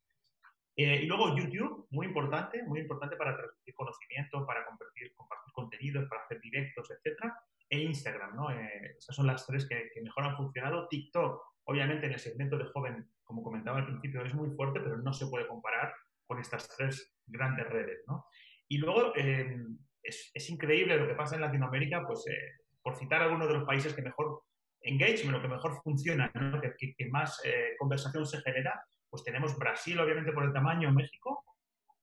Eh, 0.79 1.01
y 1.01 1.05
luego 1.07 1.36
YouTube, 1.36 1.88
muy 1.89 2.05
importante, 2.05 2.62
muy 2.62 2.81
importante 2.81 3.15
para 3.15 3.36
transmitir 3.36 3.74
conocimiento, 3.74 4.46
para 4.46 4.63
compartir, 4.63 5.12
compartir 5.15 5.51
contenidos, 5.51 6.07
para 6.07 6.22
hacer 6.22 6.39
directos, 6.39 6.91
etcétera. 6.91 7.36
E 7.67 7.79
Instagram, 7.79 8.36
¿no? 8.36 8.51
Eh, 8.51 8.96
esas 8.96 9.15
son 9.15 9.25
las 9.25 9.46
tres 9.48 9.67
que, 9.67 9.89
mejor 10.03 10.25
han 10.25 10.38
funcionado. 10.38 10.88
TikTok, 10.88 11.41
obviamente 11.63 12.05
en 12.05 12.13
el 12.13 12.19
segmento 12.19 12.60
de 12.60 12.65
joven, 12.65 13.10
como 13.24 13.41
comentaba 13.41 13.79
al 13.79 13.88
principio, 13.88 14.24
es 14.24 14.36
muy 14.36 14.51
fuerte, 14.51 14.79
pero 14.79 14.98
no 15.00 15.12
se 15.13 15.25
puede 15.25 15.48
comparar 15.48 15.91
con 16.27 16.39
estas 16.39 16.69
tres 16.77 17.17
grandes 17.25 17.67
redes, 17.67 18.03
¿no? 18.07 18.27
Y 18.69 18.77
luego 18.77 19.15
em, 19.15 19.79
es, 20.03 20.29
es, 20.34 20.50
increíble 20.50 20.98
lo 20.98 21.07
que 21.07 21.15
pasa 21.15 21.36
en 21.36 21.41
Latinoamérica, 21.41 22.05
pues 22.05 22.24
eh, 22.27 22.51
por 22.84 22.96
citar 22.96 23.24
algunos 23.24 23.48
de 23.48 23.55
los 23.55 23.65
países 23.65 23.96
que 23.96 24.01
mejor 24.03 24.43
engagement, 24.81 25.38
lo 25.38 25.41
que 25.41 25.48
mejor 25.48 25.81
funciona, 25.81 26.31
¿no? 26.36 26.62
que, 26.62 26.93
que, 26.96 27.10
más 27.10 27.41
conversación 27.79 28.25
se 28.25 28.41
genera, 28.41 28.79
pues 29.10 29.24
tenemos 29.24 29.58
Brasil, 29.58 30.00
obviamente, 30.00 30.32
por 30.32 30.44
el 30.44 30.54
tamaño, 30.54 30.92
México, 30.92 31.44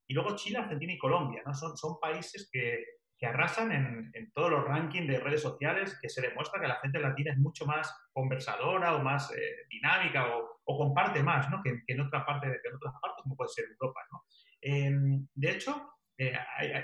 y 0.07 0.15
luego 0.15 0.37
Chile, 0.37 0.59
Argentina 0.59 0.93
y 0.93 0.99
Colombia, 0.99 1.43
¿no? 1.45 1.55
Son, 1.55 1.77
son 1.77 1.99
países 1.99 2.49
que, 2.53 2.85
que 3.19 3.27
arrasan 3.27 3.73
en, 3.73 4.33
todos 4.33 4.51
los 4.51 4.65
rankings 4.65 5.09
de 5.09 5.21
redes 5.21 5.43
sociales, 5.43 5.99
que 6.01 6.09
se 6.09 6.21
demuestra 6.21 6.61
que 6.61 6.69
la 6.69 6.81
gente 6.81 6.99
latina 6.99 7.33
es 7.33 7.39
mucho 7.39 7.67
más 7.67 7.95
conversadora 8.13 8.97
o 8.97 9.03
más 9.03 9.31
eh, 9.33 9.67
dinámica 9.71 10.37
o, 10.37 10.55
comparte 10.65 11.23
más 11.23 11.49
¿no? 11.51 11.63
que, 11.63 11.83
en 11.87 12.01
otra 12.01 12.25
parte, 12.25 12.49
que 12.63 12.69
en 12.69 12.75
otras 12.75 12.95
partes, 13.01 13.23
como 13.23 13.37
puede 13.37 13.51
ser 13.51 13.67
Europa. 13.67 14.01
¿no? 14.11 14.25
Em, 14.61 15.27
de 15.35 15.51
hecho, 15.51 15.91
eh, 16.19 16.37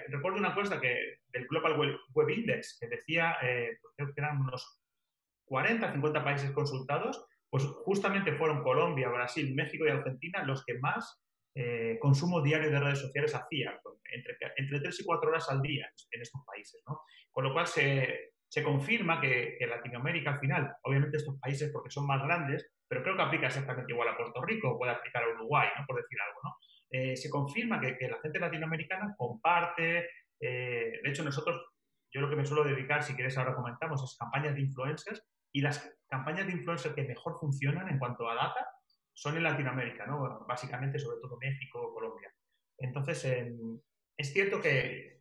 recuerdo 0.09 0.39
una 0.39 0.55
cosa 0.55 0.81
que, 0.81 1.19
del 1.29 1.47
Global 1.49 1.99
Web 2.15 2.31
Index 2.31 2.79
que 2.79 2.89
decía, 2.89 3.37
eh, 3.43 3.79
pues 3.81 3.95
que 4.15 4.21
eran 4.21 4.41
unos 4.41 4.81
40, 5.47 5.93
50 5.93 6.25
países 6.25 6.51
consultados, 6.53 7.27
pues 7.51 7.65
justamente 7.85 8.33
fueron 8.33 8.63
Colombia, 8.63 9.09
Brasil, 9.09 9.55
México 9.55 9.85
y 9.85 9.91
Argentina 9.91 10.45
los 10.45 10.65
que 10.65 10.79
más 10.79 11.21
eh, 11.55 11.99
consumo 12.01 12.41
diario 12.41 12.71
de 12.71 12.79
redes 12.79 13.01
sociales 13.01 13.35
hacían, 13.35 13.75
entre, 14.13 14.37
entre 14.57 14.81
3 14.81 15.01
y 15.01 15.05
4 15.05 15.31
horas 15.31 15.51
al 15.51 15.61
día 15.61 15.91
en 16.13 16.23
estos 16.23 16.43
países. 16.47 16.81
¿no? 16.87 17.01
Con 17.33 17.45
lo 17.45 17.53
cual 17.53 17.67
se, 17.67 18.35
se 18.49 18.63
confirma 18.63 19.21
que, 19.21 19.57
que, 19.59 19.67
Latinoamérica 19.67 20.35
al 20.35 20.41
final, 20.41 20.73
obviamente 20.83 21.17
estos 21.17 21.39
países 21.41 21.71
porque 21.73 21.91
son 21.91 22.07
más 22.07 22.23
grandes, 22.23 22.71
pero 22.87 23.03
creo 23.03 23.17
que 23.17 23.23
aplica 23.23 23.49
exactamente 23.49 23.93
igual 23.93 24.09
a 24.09 24.17
Puerto 24.17 24.43
Rico, 24.43 24.79
puede 24.79 24.93
aplicar 24.93 25.25
a 25.25 25.29
Uruguay, 25.29 25.69
¿no? 25.77 25.85
por 25.87 25.97
decir 25.97 26.19
algo. 26.21 26.41
¿no? 26.45 26.57
Eh, 26.91 27.17
se 27.17 27.29
confirma 27.29 27.81
que, 27.81 27.97
que, 27.99 28.09
la 28.09 28.21
gente 28.21 28.39
latinoamericana 28.39 29.15
comparte, 29.17 30.09
eh, 30.41 31.01
de 31.03 31.11
hecho 31.11 31.25
nosotros, 31.25 31.61
yo 32.13 32.21
lo 32.21 32.31
que 32.31 32.37
me 32.37 32.45
suelo 32.45 32.65
dedicar, 32.65 33.03
si 33.03 33.15
quieres 33.15 33.37
ahora 33.39 33.55
comentamos, 33.55 34.03
es 34.05 34.17
campañas 34.17 34.55
de 34.55 34.63
influencers 34.63 35.25
y 35.53 35.61
las 35.61 35.97
campañas 36.09 36.47
de 36.47 36.53
influencers 36.53 36.95
que 36.95 37.05
mejor 37.05 37.39
funcionan 37.39 37.89
en 37.89 37.99
cuanto 37.99 38.29
a 38.29 38.35
data 38.35 38.67
son 39.13 39.37
en 39.37 39.43
Latinoamérica, 39.43 40.07
¿no? 40.07 40.45
básicamente 40.47 40.99
sobre 40.99 41.21
todo 41.21 41.39
México, 41.39 41.93
Colombia. 41.93 42.33
Entonces, 42.79 43.25
es 44.17 44.33
cierto 44.33 44.61
que, 44.61 45.19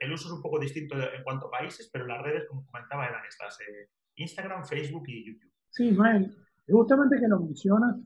el, 0.00 0.12
uso 0.12 0.28
es 0.28 0.34
un 0.34 0.42
poco 0.42 0.58
distinto 0.58 0.96
en 0.96 1.22
cuanto 1.22 1.46
a 1.46 1.50
países, 1.50 1.90
pero 1.92 2.06
las 2.06 2.22
redes, 2.22 2.46
como 2.48 2.64
comentaba, 2.66 3.06
eran 3.06 3.24
estas, 3.26 3.60
eh, 3.60 3.90
Instagram, 4.16 4.64
Facebook 4.64 5.04
y 5.06 5.26
YouTube. 5.26 5.52
Sí, 5.70 5.88
Ismael, 5.88 6.34
justamente 6.66 7.20
que 7.20 7.28
lo 7.28 7.40
mencionas, 7.40 7.96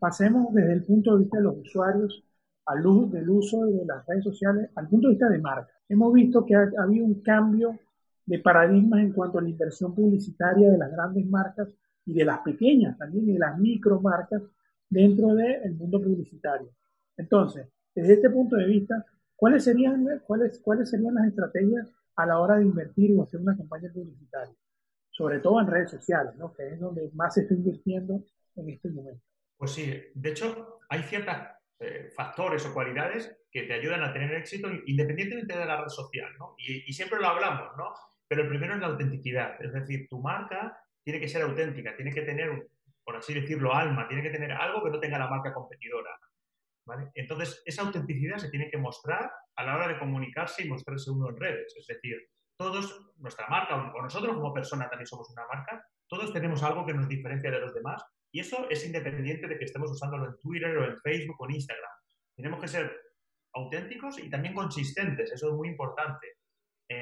pasemos 0.00 0.52
desde 0.54 0.72
el 0.72 0.84
punto 0.84 1.14
de 1.14 1.22
vista 1.22 1.38
de 1.38 1.44
los 1.44 1.56
usuarios 1.58 2.24
al 2.66 2.82
luz 2.82 3.12
del 3.12 3.28
uso 3.28 3.64
de 3.64 3.84
las 3.84 4.04
redes 4.06 4.24
sociales 4.24 4.70
al 4.74 4.88
punto 4.88 5.08
de 5.08 5.14
vista 5.14 5.28
de 5.28 5.38
marca. 5.38 5.72
Hemos 5.88 6.12
visto 6.12 6.44
que 6.44 6.54
ha 6.56 6.68
habido 6.82 7.04
un 7.04 7.22
cambio 7.22 7.78
de 8.26 8.40
paradigmas 8.40 9.00
en 9.00 9.12
cuanto 9.12 9.38
a 9.38 9.42
la 9.42 9.48
inversión 9.48 9.94
publicitaria 9.94 10.70
de 10.70 10.78
las 10.78 10.90
grandes 10.90 11.24
marcas 11.26 11.68
y 12.04 12.12
de 12.12 12.24
las 12.24 12.40
pequeñas 12.40 12.98
también 12.98 13.28
y 13.28 13.32
de 13.32 13.38
las 13.38 13.58
micromarcas 13.58 14.42
dentro 14.88 15.34
del 15.34 15.74
mundo 15.74 16.02
publicitario. 16.02 16.68
Entonces, 17.16 17.68
desde 17.94 18.14
este 18.14 18.30
punto 18.30 18.56
de 18.56 18.66
vista, 18.66 19.04
¿cuáles 19.36 19.64
serían, 19.64 20.06
cuáles, 20.26 20.60
¿cuáles 20.60 20.90
serían 20.90 21.14
las 21.14 21.28
estrategias 21.28 21.92
a 22.16 22.26
la 22.26 22.40
hora 22.40 22.56
de 22.56 22.64
invertir 22.64 23.16
o 23.16 23.22
hacer 23.22 23.40
una 23.40 23.56
campaña 23.56 23.90
publicitaria? 23.92 24.54
Sobre 25.10 25.38
todo 25.38 25.60
en 25.60 25.68
redes 25.68 25.90
sociales, 25.90 26.34
¿no? 26.36 26.52
que 26.52 26.68
es 26.68 26.80
donde 26.80 27.10
más 27.14 27.34
se 27.34 27.42
está 27.42 27.54
invirtiendo 27.54 28.22
en 28.56 28.70
este 28.70 28.90
momento. 28.90 29.22
Pues 29.56 29.70
sí, 29.70 29.90
de 30.14 30.30
hecho, 30.30 30.80
hay 30.88 31.02
ciertos 31.04 31.34
eh, 31.78 32.10
factores 32.14 32.66
o 32.66 32.74
cualidades 32.74 33.34
que 33.50 33.62
te 33.62 33.72
ayudan 33.72 34.02
a 34.02 34.12
tener 34.12 34.34
éxito 34.34 34.68
independientemente 34.86 35.56
de 35.56 35.64
la 35.64 35.80
red 35.80 35.88
social, 35.88 36.30
¿no? 36.38 36.54
Y, 36.58 36.84
y 36.86 36.92
siempre 36.92 37.18
lo 37.18 37.26
hablamos, 37.26 37.74
¿no? 37.78 37.94
Pero 38.28 38.42
el 38.42 38.48
primero 38.48 38.74
es 38.74 38.80
la 38.80 38.88
autenticidad, 38.88 39.62
es 39.62 39.72
decir, 39.72 40.08
tu 40.08 40.20
marca 40.20 40.76
tiene 41.04 41.20
que 41.20 41.28
ser 41.28 41.42
auténtica, 41.42 41.94
tiene 41.94 42.12
que 42.12 42.22
tener, 42.22 42.68
por 43.04 43.16
así 43.16 43.32
decirlo, 43.32 43.72
alma, 43.72 44.08
tiene 44.08 44.22
que 44.22 44.30
tener 44.30 44.52
algo 44.52 44.82
que 44.82 44.90
no 44.90 44.98
tenga 44.98 45.18
la 45.18 45.28
marca 45.28 45.54
competidora. 45.54 46.10
¿vale? 46.84 47.10
Entonces, 47.14 47.62
esa 47.64 47.82
autenticidad 47.82 48.38
se 48.38 48.50
tiene 48.50 48.68
que 48.70 48.78
mostrar 48.78 49.30
a 49.54 49.64
la 49.64 49.76
hora 49.76 49.88
de 49.88 49.98
comunicarse 49.98 50.64
y 50.64 50.68
mostrarse 50.68 51.10
uno 51.10 51.30
en 51.30 51.36
redes. 51.36 51.74
Es 51.76 51.86
decir, 51.86 52.16
todos, 52.56 53.12
nuestra 53.18 53.46
marca, 53.48 53.92
o 53.94 54.02
nosotros 54.02 54.34
como 54.34 54.52
persona 54.52 54.88
también 54.88 55.06
somos 55.06 55.30
una 55.30 55.46
marca, 55.46 55.84
todos 56.08 56.32
tenemos 56.32 56.62
algo 56.62 56.86
que 56.86 56.94
nos 56.94 57.08
diferencia 57.08 57.50
de 57.50 57.60
los 57.60 57.74
demás 57.74 58.02
y 58.32 58.40
eso 58.40 58.68
es 58.70 58.84
independiente 58.84 59.46
de 59.46 59.58
que 59.58 59.64
estemos 59.64 59.90
usándolo 59.90 60.26
en 60.26 60.40
Twitter 60.40 60.76
o 60.78 60.84
en 60.84 60.98
Facebook 60.98 61.36
o 61.38 61.44
en 61.46 61.54
Instagram. 61.56 61.90
Tenemos 62.36 62.60
que 62.60 62.68
ser 62.68 63.00
auténticos 63.54 64.18
y 64.18 64.28
también 64.28 64.54
consistentes, 64.54 65.32
eso 65.32 65.48
es 65.48 65.54
muy 65.54 65.68
importante. 65.68 66.35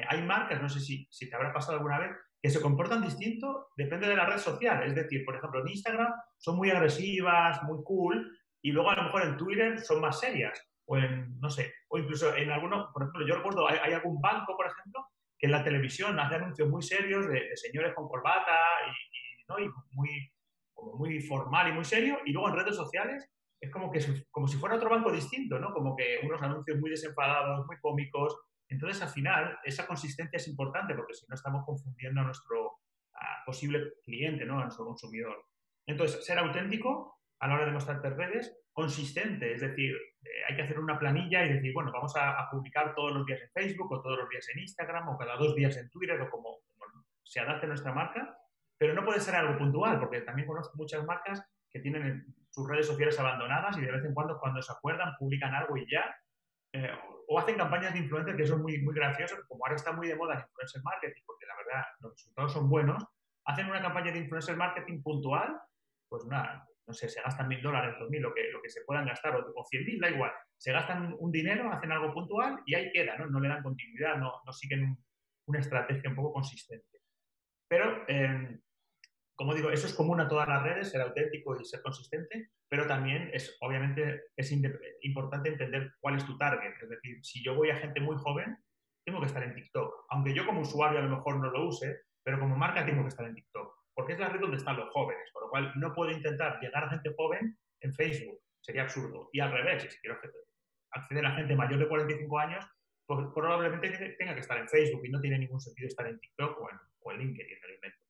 Hay 0.09 0.21
marcas, 0.23 0.61
no 0.61 0.69
sé 0.69 0.79
si, 0.79 1.07
si, 1.09 1.29
te 1.29 1.35
habrá 1.35 1.53
pasado 1.53 1.77
alguna 1.77 1.99
vez, 1.99 2.11
que 2.41 2.49
se 2.49 2.61
comportan 2.61 3.01
distinto, 3.01 3.69
depende 3.75 4.07
de 4.07 4.15
la 4.15 4.25
red 4.25 4.37
social. 4.37 4.83
Es 4.83 4.95
decir, 4.95 5.25
por 5.25 5.35
ejemplo, 5.35 5.61
en 5.61 5.69
Instagram 5.69 6.13
son 6.37 6.57
muy 6.57 6.69
agresivas, 6.69 7.61
muy 7.63 7.83
cool, 7.83 8.31
y 8.61 8.71
luego 8.71 8.89
a 8.89 8.95
lo 8.95 9.03
mejor 9.03 9.23
en 9.23 9.37
Twitter 9.37 9.79
son 9.79 10.01
más 10.01 10.19
serias. 10.19 10.59
O 10.87 10.97
en, 10.97 11.39
no 11.39 11.49
sé, 11.49 11.73
o 11.87 11.97
incluso 11.97 12.35
en 12.35 12.51
algunos, 12.51 12.91
por 12.93 13.03
ejemplo, 13.03 13.27
yo 13.27 13.35
recuerdo, 13.35 13.67
hay, 13.67 13.93
algún 13.93 14.21
banco, 14.21 14.55
por 14.55 14.67
ejemplo, 14.67 15.05
que 15.37 15.47
en 15.47 15.51
la 15.51 15.63
televisión 15.63 16.19
hace 16.19 16.35
anuncios 16.35 16.69
muy 16.69 16.83
serios 16.83 17.27
de, 17.27 17.55
señores 17.55 17.93
con 17.95 18.07
corbata 18.07 18.55
y, 18.87 19.51
¿no? 19.51 19.59
y 19.59 19.69
muy, 19.93 20.31
como 20.73 20.97
muy 20.97 21.19
formal 21.21 21.69
y 21.69 21.73
muy 21.73 21.85
serio, 21.85 22.19
y 22.25 22.31
luego 22.31 22.49
en 22.49 22.55
redes 22.55 22.75
sociales 22.75 23.27
es 23.59 23.71
como, 23.71 23.91
que, 23.91 23.99
como 24.29 24.47
si 24.47 24.57
fuera 24.57 24.75
otro 24.75 24.89
banco 24.89 25.11
distinto, 25.11 25.57
¿no? 25.59 25.73
Como 25.73 25.95
que 25.95 26.19
unos 26.23 26.41
anuncios 26.41 26.79
muy 26.79 26.89
desenfadados, 26.89 27.65
muy 27.65 27.77
cómicos, 27.79 28.35
entonces, 28.67 29.01
al 29.01 29.09
final, 29.09 29.59
esa 29.63 29.85
consistencia 29.85 30.37
es 30.37 30.47
importante 30.47 30.95
porque 30.95 31.13
si 31.13 31.25
no 31.27 31.35
estamos 31.35 31.65
confundiendo 31.65 32.21
a 32.21 32.25
nuestro 32.25 32.79
posible 33.45 33.93
cliente, 34.03 34.45
¿no? 34.45 34.59
a 34.59 34.63
nuestro 34.63 34.85
consumidor. 34.85 35.45
Entonces, 35.85 36.25
ser 36.25 36.39
auténtico 36.39 37.19
a 37.39 37.47
la 37.47 37.55
hora 37.55 37.65
de 37.65 37.71
mostrarte 37.71 38.09
redes, 38.09 38.57
consistente, 38.73 39.53
es 39.53 39.61
decir, 39.61 39.95
eh, 40.23 40.29
hay 40.49 40.55
que 40.55 40.63
hacer 40.63 40.79
una 40.79 40.99
planilla 40.99 41.45
y 41.45 41.53
decir, 41.53 41.73
bueno, 41.73 41.91
vamos 41.91 42.13
a, 42.17 42.49
publicar 42.49 42.93
todos 42.95 43.13
los 43.13 43.25
días 43.25 43.41
en 43.41 43.49
Facebook 43.51 43.91
o 43.91 44.01
todos 44.01 44.17
los 44.19 44.29
días 44.29 44.47
en 44.49 44.59
Instagram 44.59 45.09
o 45.09 45.17
cada 45.17 45.37
dos 45.37 45.55
días 45.55 45.77
en 45.77 45.89
Twitter 45.89 46.19
o 46.21 46.29
como, 46.29 46.59
se 47.23 47.39
adapte 47.39 47.67
nuestra 47.67 47.93
marca, 47.93 48.37
pero 48.77 48.93
no 48.93 49.03
puede 49.03 49.19
ser 49.19 49.35
algo 49.35 49.57
puntual 49.57 49.99
porque 49.99 50.21
también 50.21 50.47
conozco 50.47 50.77
muchas 50.77 51.03
marcas 51.05 51.43
que 51.69 51.79
tienen 51.79 52.25
sus 52.49 52.69
redes 52.69 52.85
sociales 52.85 53.19
abandonadas 53.19 53.77
y 53.77 53.81
de 53.81 53.91
vez 53.91 54.05
en 54.05 54.13
cuando 54.13 54.39
cuando 54.39 54.61
se 54.61 54.71
acuerdan 54.71 55.15
publican 55.17 55.53
algo 55.53 55.75
y 55.75 55.89
ya, 55.89 56.15
eh, 56.73 56.91
o 57.27 57.39
hacen 57.39 57.57
campañas 57.57 57.93
de 57.93 57.99
influencer 57.99 58.35
que 58.35 58.45
son 58.45 58.61
muy, 58.61 58.81
muy 58.81 58.93
graciosas, 58.93 59.39
como 59.47 59.65
ahora 59.65 59.75
está 59.75 59.91
muy 59.91 60.07
de 60.07 60.15
moda 60.15 60.33
el 60.35 60.41
influencer 60.41 60.81
marketing, 60.83 61.21
porque 61.25 61.45
la 61.45 61.55
verdad 61.55 61.85
los 61.99 62.11
resultados 62.13 62.53
son 62.53 62.69
buenos, 62.69 63.03
hacen 63.45 63.67
una 63.67 63.81
campaña 63.81 64.11
de 64.11 64.19
influencer 64.19 64.55
marketing 64.55 65.01
puntual, 65.01 65.59
pues 66.09 66.25
nada, 66.25 66.67
no 66.87 66.93
sé, 66.93 67.09
se 67.09 67.21
gastan 67.21 67.47
mil 67.47 67.61
dólares, 67.61 67.95
dos 67.99 68.09
mil, 68.09 68.21
lo 68.21 68.33
que, 68.33 68.49
lo 68.51 68.61
que 68.61 68.69
se 68.69 68.81
puedan 68.81 69.05
gastar, 69.05 69.35
o, 69.35 69.63
cien 69.65 69.85
mil, 69.85 69.99
da 69.99 70.09
igual. 70.09 70.31
Se 70.57 70.71
gastan 70.71 71.15
un 71.19 71.31
dinero, 71.31 71.71
hacen 71.71 71.91
algo 71.91 72.13
puntual 72.13 72.61
y 72.65 72.75
ahí 72.75 72.91
queda, 72.91 73.17
¿no? 73.17 73.27
No 73.27 73.39
le 73.39 73.49
dan 73.49 73.63
continuidad, 73.63 74.17
no, 74.17 74.33
no 74.45 74.53
siguen 74.53 74.97
una 75.47 75.59
estrategia 75.59 76.09
un 76.09 76.15
poco 76.15 76.33
consistente. 76.33 76.99
Pero 77.67 78.05
eh, 78.07 78.59
como 79.35 79.53
digo, 79.53 79.69
eso 79.69 79.85
es 79.85 79.93
común 79.93 80.21
a 80.21 80.27
todas 80.27 80.47
las 80.47 80.63
redes, 80.63 80.91
ser 80.91 81.01
auténtico 81.01 81.59
y 81.59 81.65
ser 81.65 81.81
consistente, 81.81 82.51
pero 82.69 82.87
también 82.87 83.29
es, 83.33 83.57
obviamente, 83.59 84.23
es 84.35 84.51
importante 85.01 85.49
entender 85.49 85.93
cuál 85.99 86.15
es 86.15 86.25
tu 86.25 86.37
target. 86.37 86.73
Es 86.81 86.89
decir, 86.89 87.17
si 87.23 87.43
yo 87.43 87.55
voy 87.55 87.69
a 87.69 87.75
gente 87.75 87.99
muy 87.99 88.15
joven, 88.17 88.57
tengo 89.05 89.19
que 89.19 89.27
estar 89.27 89.43
en 89.43 89.53
TikTok. 89.53 90.05
Aunque 90.09 90.33
yo 90.33 90.45
como 90.45 90.61
usuario 90.61 90.99
a 90.99 91.03
lo 91.03 91.17
mejor 91.17 91.39
no 91.39 91.51
lo 91.51 91.67
use, 91.67 92.01
pero 92.23 92.39
como 92.39 92.55
marca 92.55 92.85
tengo 92.85 93.03
que 93.03 93.09
estar 93.09 93.25
en 93.25 93.35
TikTok. 93.35 93.75
Porque 93.93 94.13
es 94.13 94.19
la 94.19 94.29
red 94.29 94.39
donde 94.39 94.57
están 94.57 94.77
los 94.77 94.89
jóvenes, 94.89 95.29
por 95.31 95.43
lo 95.43 95.49
cual 95.49 95.71
no 95.75 95.93
puedo 95.93 96.11
intentar 96.11 96.59
llegar 96.61 96.85
a 96.85 96.89
gente 96.89 97.13
joven 97.15 97.57
en 97.81 97.93
Facebook. 97.93 98.39
Sería 98.61 98.83
absurdo. 98.83 99.29
Y 99.31 99.41
al 99.41 99.51
revés, 99.51 99.83
si 99.83 99.99
quiero 99.99 100.17
acceder 100.91 101.25
a 101.25 101.35
gente 101.35 101.55
mayor 101.55 101.79
de 101.79 101.87
45 101.87 102.39
años, 102.39 102.65
pues 103.05 103.27
probablemente 103.35 104.15
tenga 104.17 104.33
que 104.33 104.41
estar 104.41 104.57
en 104.57 104.67
Facebook 104.67 105.05
y 105.05 105.09
no 105.09 105.21
tiene 105.21 105.37
ningún 105.37 105.61
sentido 105.61 105.87
estar 105.87 106.07
en 106.07 106.19
TikTok 106.19 106.59
o 106.59 106.69
en, 106.71 106.77
o 107.01 107.11
en 107.11 107.19
LinkedIn, 107.19 107.57
el 107.63 107.75
invento. 107.75 108.04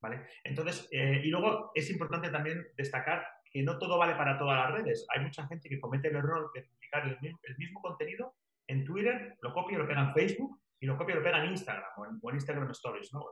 ¿Vale? 0.00 0.26
Entonces, 0.44 0.88
eh, 0.92 1.20
y 1.24 1.28
luego 1.28 1.70
es 1.74 1.90
importante 1.90 2.30
también 2.30 2.66
destacar 2.76 3.26
que 3.50 3.62
no 3.62 3.78
todo 3.78 3.98
vale 3.98 4.14
para 4.14 4.38
todas 4.38 4.56
las 4.56 4.80
redes. 4.80 5.06
Hay 5.14 5.22
mucha 5.22 5.46
gente 5.46 5.68
que 5.68 5.80
comete 5.80 6.08
el 6.08 6.16
error 6.16 6.50
de 6.54 6.62
publicar 6.62 7.06
el 7.06 7.56
mismo, 7.58 7.80
contenido 7.82 8.34
en 8.68 8.84
Twitter, 8.84 9.36
lo 9.42 9.52
copia 9.52 9.76
y 9.76 9.78
lo 9.78 9.88
pega 9.88 10.02
en 10.02 10.14
Facebook 10.14 10.60
y 10.78 10.86
lo 10.86 10.96
copia 10.96 11.14
y 11.14 11.18
lo 11.18 11.24
pega 11.24 11.42
en 11.42 11.50
Instagram 11.50 11.90
o 12.22 12.30
en, 12.30 12.36
Instagram 12.36 12.70
Stories, 12.70 13.12
¿no? 13.12 13.24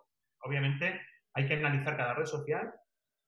Obviamente 0.42 1.00
hay 1.34 1.46
que 1.46 1.54
analizar 1.54 1.96
cada 1.96 2.14
red 2.14 2.26
social, 2.26 2.72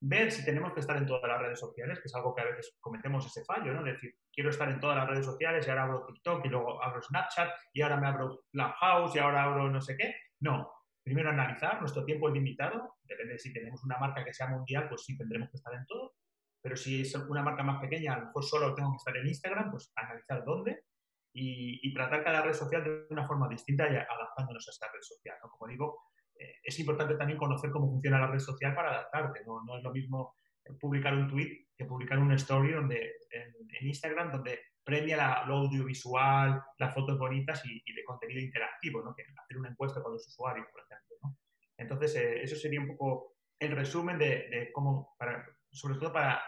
ver 0.01 0.33
si 0.33 0.45
tenemos 0.45 0.73
que 0.73 0.81
estar 0.81 0.97
en 0.97 1.07
todas 1.07 1.29
las 1.29 1.41
redes 1.41 1.61
sociales, 1.61 2.01
que 2.01 2.09
es 2.09 2.15
algo 2.15 2.35
que 2.35 2.43
a 2.43 2.47
veces 2.47 2.77
cometemos 2.81 3.25
ese 3.27 3.45
fallo. 3.45 3.79
Es 3.79 3.85
decir, 3.85 4.15
quiero 4.33 4.51
estar 4.51 4.69
en 4.69 4.81
todas 4.81 4.97
las 4.97 5.09
redes 5.09 5.27
sociales 5.27 5.67
y 5.67 5.71
ahora 5.71 5.85
abro 5.85 6.07
TikTok 6.07 6.45
y 6.45 6.49
luego 6.49 6.83
abro 6.83 7.03
Snapchat 7.03 7.51
y 7.73 7.83
ahora 7.83 7.99
me 7.99 8.09
abro 8.09 8.43
Clubhouse 8.51 9.15
y 9.15 9.19
ahora 9.19 9.45
abro 9.45 9.71
no 9.71 9.81
sé 9.81 9.97
qué. 9.97 10.15
No, 10.41 10.73
primero 11.11 11.31
analizar, 11.31 11.81
nuestro 11.81 12.05
tiempo 12.05 12.29
es 12.29 12.35
limitado, 12.35 12.99
depende 13.03 13.33
de 13.33 13.39
si 13.41 13.53
tenemos 13.53 13.83
una 13.83 13.99
marca 13.99 14.25
que 14.25 14.33
sea 14.33 14.47
mundial, 14.47 14.89
pues 14.89 15.03
sí 15.05 15.19
tendremos 15.19 15.51
que 15.51 15.57
estar 15.57 15.75
en 15.75 15.85
todo, 15.85 16.15
pero 16.63 16.77
si 16.77 17.01
es 17.01 17.13
una 17.17 17.43
marca 17.43 17.65
más 17.65 17.81
pequeña, 17.81 18.15
a 18.15 18.19
lo 18.21 18.27
mejor 18.27 18.45
solo 18.45 18.75
tengo 18.77 18.93
que 18.93 18.99
estar 18.99 19.17
en 19.17 19.27
Instagram, 19.27 19.73
pues 19.73 19.91
analizar 19.97 20.45
dónde 20.45 20.85
y, 21.33 21.93
tratar 21.95 22.23
cada 22.23 22.43
red 22.43 22.53
social 22.53 22.85
de 22.85 23.07
una 23.11 23.27
forma 23.27 23.49
distinta 23.49 23.91
y 23.91 23.97
adaptándonos 23.97 24.69
a 24.69 24.71
esa 24.71 24.87
red 24.93 25.01
social. 25.01 25.37
Como 25.41 25.69
digo, 25.69 26.01
eh, 26.39 26.61
es 26.63 26.79
importante 26.79 27.17
también 27.17 27.41
conocer 27.41 27.73
cómo 27.73 27.91
funciona 27.91 28.21
la 28.21 28.29
red 28.29 28.39
social 28.39 28.73
para 28.73 28.91
adaptarte, 28.91 29.41
no, 29.45 29.77
es 29.77 29.83
lo 29.83 29.91
mismo 29.91 30.35
publicar 30.79 31.13
un 31.15 31.27
tweet 31.27 31.67
que 31.77 31.87
publicar 31.87 32.21
una 32.21 32.37
story 32.37 32.71
donde, 32.71 33.17
en, 33.33 33.87
Instagram 33.89 34.31
donde 34.31 34.61
premia 34.85 35.45
lo 35.47 35.57
audiovisual, 35.57 36.63
las 36.79 36.95
fotos 36.95 37.19
bonitas 37.19 37.63
y, 37.65 37.93
de 37.93 38.05
contenido 38.05 38.41
interactivo, 38.41 39.03
¿no? 39.03 39.15
Que 39.15 39.23
hacer 39.23 39.59
una 39.59 39.71
encuesta 39.71 40.03
con 40.03 40.13
los 40.13 40.27
usuarios, 40.27 40.67
por 40.73 40.83
ejemplo. 40.83 41.17
¿no? 41.23 41.37
Entonces, 41.77 42.17
eh, 42.17 42.43
eso 42.43 42.57
sería 42.57 42.81
un 42.81 42.89
poco 42.89 43.37
el 43.59 43.73
resumen 43.73 44.19
de, 44.19 44.71
cómo, 44.73 45.15
para, 45.19 45.45
sobre 45.71 45.99
todo 45.99 46.13
para, 46.13 46.41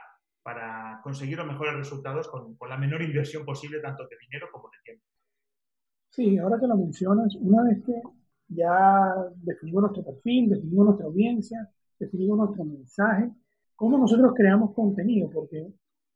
para 0.43 1.01
conseguir 1.03 1.37
los 1.37 1.47
mejores 1.47 1.75
resultados 1.75 2.29
con, 2.29 2.57
con, 2.57 2.69
la 2.69 2.77
menor 2.79 3.03
inversión 3.03 3.45
posible, 3.45 3.81
tanto 3.81 4.07
de 4.09 4.17
dinero 4.19 4.49
como 4.51 4.69
de 4.71 4.79
tiempo. 4.85 5.05
Sí, 6.11 6.39
ahora 6.39 6.59
que 6.59 6.67
lo 6.67 6.77
mencionas, 6.77 7.35
una 7.37 7.63
vez 7.65 7.83
que 7.85 8.03
ya 8.49 9.15
definimos 9.37 9.83
nuestro 9.83 10.05
perfil, 10.05 10.51
definimos 10.51 10.87
nuestra 10.87 11.07
audiencia, 11.07 11.71
definimos 11.99 12.39
nuestro 12.39 12.65
mensaje, 12.65 13.31
cómo 13.77 13.99
nosotros 13.99 14.33
creamos 14.37 14.75
contenido, 14.75 15.31
porque 15.31 15.73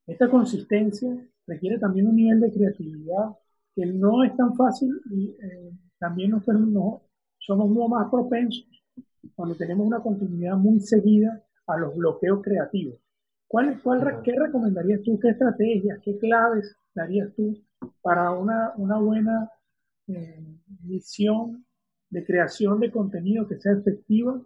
esta 0.07 0.29
consistencia 0.29 1.17
requiere 1.47 1.79
también 1.79 2.07
un 2.09 2.17
nivel 2.17 2.41
de 2.41 2.53
creatividad 2.53 3.37
que 3.75 3.87
no 3.87 4.25
es 4.25 4.35
tan 4.37 4.55
fácil 4.55 4.91
y 5.11 5.31
eh, 5.31 5.71
también 5.99 6.31
nosotros 6.31 6.61
no, 6.69 7.03
somos 7.39 7.69
mucho 7.69 7.89
más 7.89 8.11
propensos 8.11 8.67
cuando 9.35 9.55
tenemos 9.55 9.87
una 9.87 10.01
continuidad 10.01 10.57
muy 10.57 10.81
seguida 10.81 11.43
a 11.67 11.77
los 11.77 11.95
bloqueos 11.95 12.43
creativos. 12.43 12.99
¿Cuál, 13.49 13.81
cuál, 13.83 14.23
¿Qué 14.23 14.33
recomendarías 14.39 15.03
tú? 15.03 15.19
¿Qué 15.19 15.29
estrategias, 15.31 16.01
qué 16.03 16.19
claves 16.19 16.77
darías 16.95 17.33
tú 17.35 17.57
para 18.03 18.33
una, 18.33 18.73
una 18.77 18.99
buena 18.99 19.51
eh, 20.09 20.45
misión 20.83 21.65
de 22.11 22.25
creación 22.25 22.81
de 22.81 22.91
contenido 22.91 23.47
que 23.47 23.61
sea 23.61 23.73
efectiva 23.73 24.41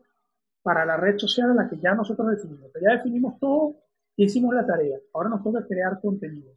para 0.63 0.85
la 0.85 0.97
red 0.97 1.19
social 1.19 1.51
a 1.51 1.55
la 1.55 1.69
que 1.69 1.79
ya 1.79 1.95
nosotros 1.95 2.31
definimos. 2.31 2.71
Ya 2.83 2.97
definimos 2.97 3.39
todo 3.39 3.77
y 4.17 4.25
hicimos 4.25 4.55
la 4.55 4.67
tarea. 4.67 4.99
Ahora 5.15 5.31
nos 5.31 5.43
toca 5.43 5.67
crear 5.67 6.01
contenido. 6.01 6.53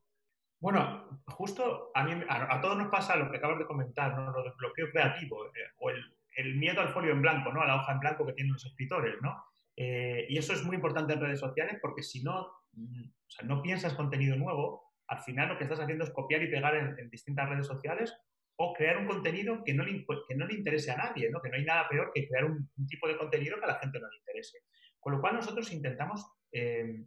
Bueno, 0.64 1.22
justo 1.28 1.92
a, 1.94 2.06
mí, 2.06 2.24
a, 2.30 2.62
todos 2.62 2.78
nos 2.78 2.88
pasa 2.88 3.18
lo 3.18 3.30
que 3.30 3.36
acabas 3.36 3.60
de 3.60 3.66
comentar, 3.66 4.16
¿no? 4.16 4.32
lo 4.32 4.44
del 4.44 4.54
bloqueo 4.58 4.90
creativo 4.92 5.48
eh, 5.48 5.60
o 5.80 5.90
el, 5.90 6.56
miedo 6.56 6.80
al 6.80 6.94
folio 6.94 7.12
en 7.12 7.22
blanco, 7.22 7.52
¿no? 7.52 7.62
a 7.62 7.68
la 7.68 7.76
hoja 7.76 7.92
en 7.92 8.00
blanco 8.00 8.26
que 8.26 8.32
tienen 8.32 8.54
los 8.54 8.66
escritores. 8.66 9.16
¿no? 9.22 9.44
Eh, 9.76 10.26
y 10.30 10.38
eso 10.38 10.54
es 10.54 10.64
muy 10.64 10.78
importante 10.78 11.12
en 11.12 11.20
redes 11.20 11.42
sociales 11.42 11.80
porque 11.82 12.02
si 12.02 12.24
no, 12.24 12.48
mm, 12.72 13.04
o 13.04 13.30
sea, 13.30 13.46
no 13.46 13.62
piensas 13.62 13.94
contenido 13.94 14.38
nuevo, 14.38 14.94
al 15.08 15.20
final 15.20 15.50
lo 15.50 15.58
que 15.58 15.66
estás 15.66 15.82
haciendo 15.82 16.06
es 16.06 16.12
copiar 16.12 16.42
y 16.42 16.50
pegar 16.50 16.76
en, 16.76 16.98
en 16.98 17.10
distintas 17.10 17.50
redes 17.50 17.68
sociales 17.68 18.16
o 18.56 18.74
crear 18.74 19.00
un 19.00 19.08
contenido 19.08 19.66
que 19.66 19.74
no 19.74 19.84
le, 19.84 20.06
que 20.30 20.36
no 20.36 20.48
le 20.48 20.54
interese 20.54 20.92
a 20.92 20.96
nadie, 20.96 21.30
¿no? 21.30 21.42
que 21.42 21.50
no 21.50 21.58
hay 21.58 21.66
nada 21.66 21.90
peor 21.90 22.10
que 22.16 22.26
crear 22.26 22.46
un, 22.46 22.70
tipo 22.88 23.06
de 23.10 23.18
contenido 23.18 23.60
que 23.60 23.66
a 23.66 23.74
la 23.74 23.80
gente 23.80 24.00
no 24.00 24.10
le 24.10 24.18
interese. 24.18 24.60
Con 24.98 25.12
lo 25.12 25.20
cual 25.20 25.36
nosotros 25.36 25.70
intentamos, 25.74 26.26
eh, 26.54 27.04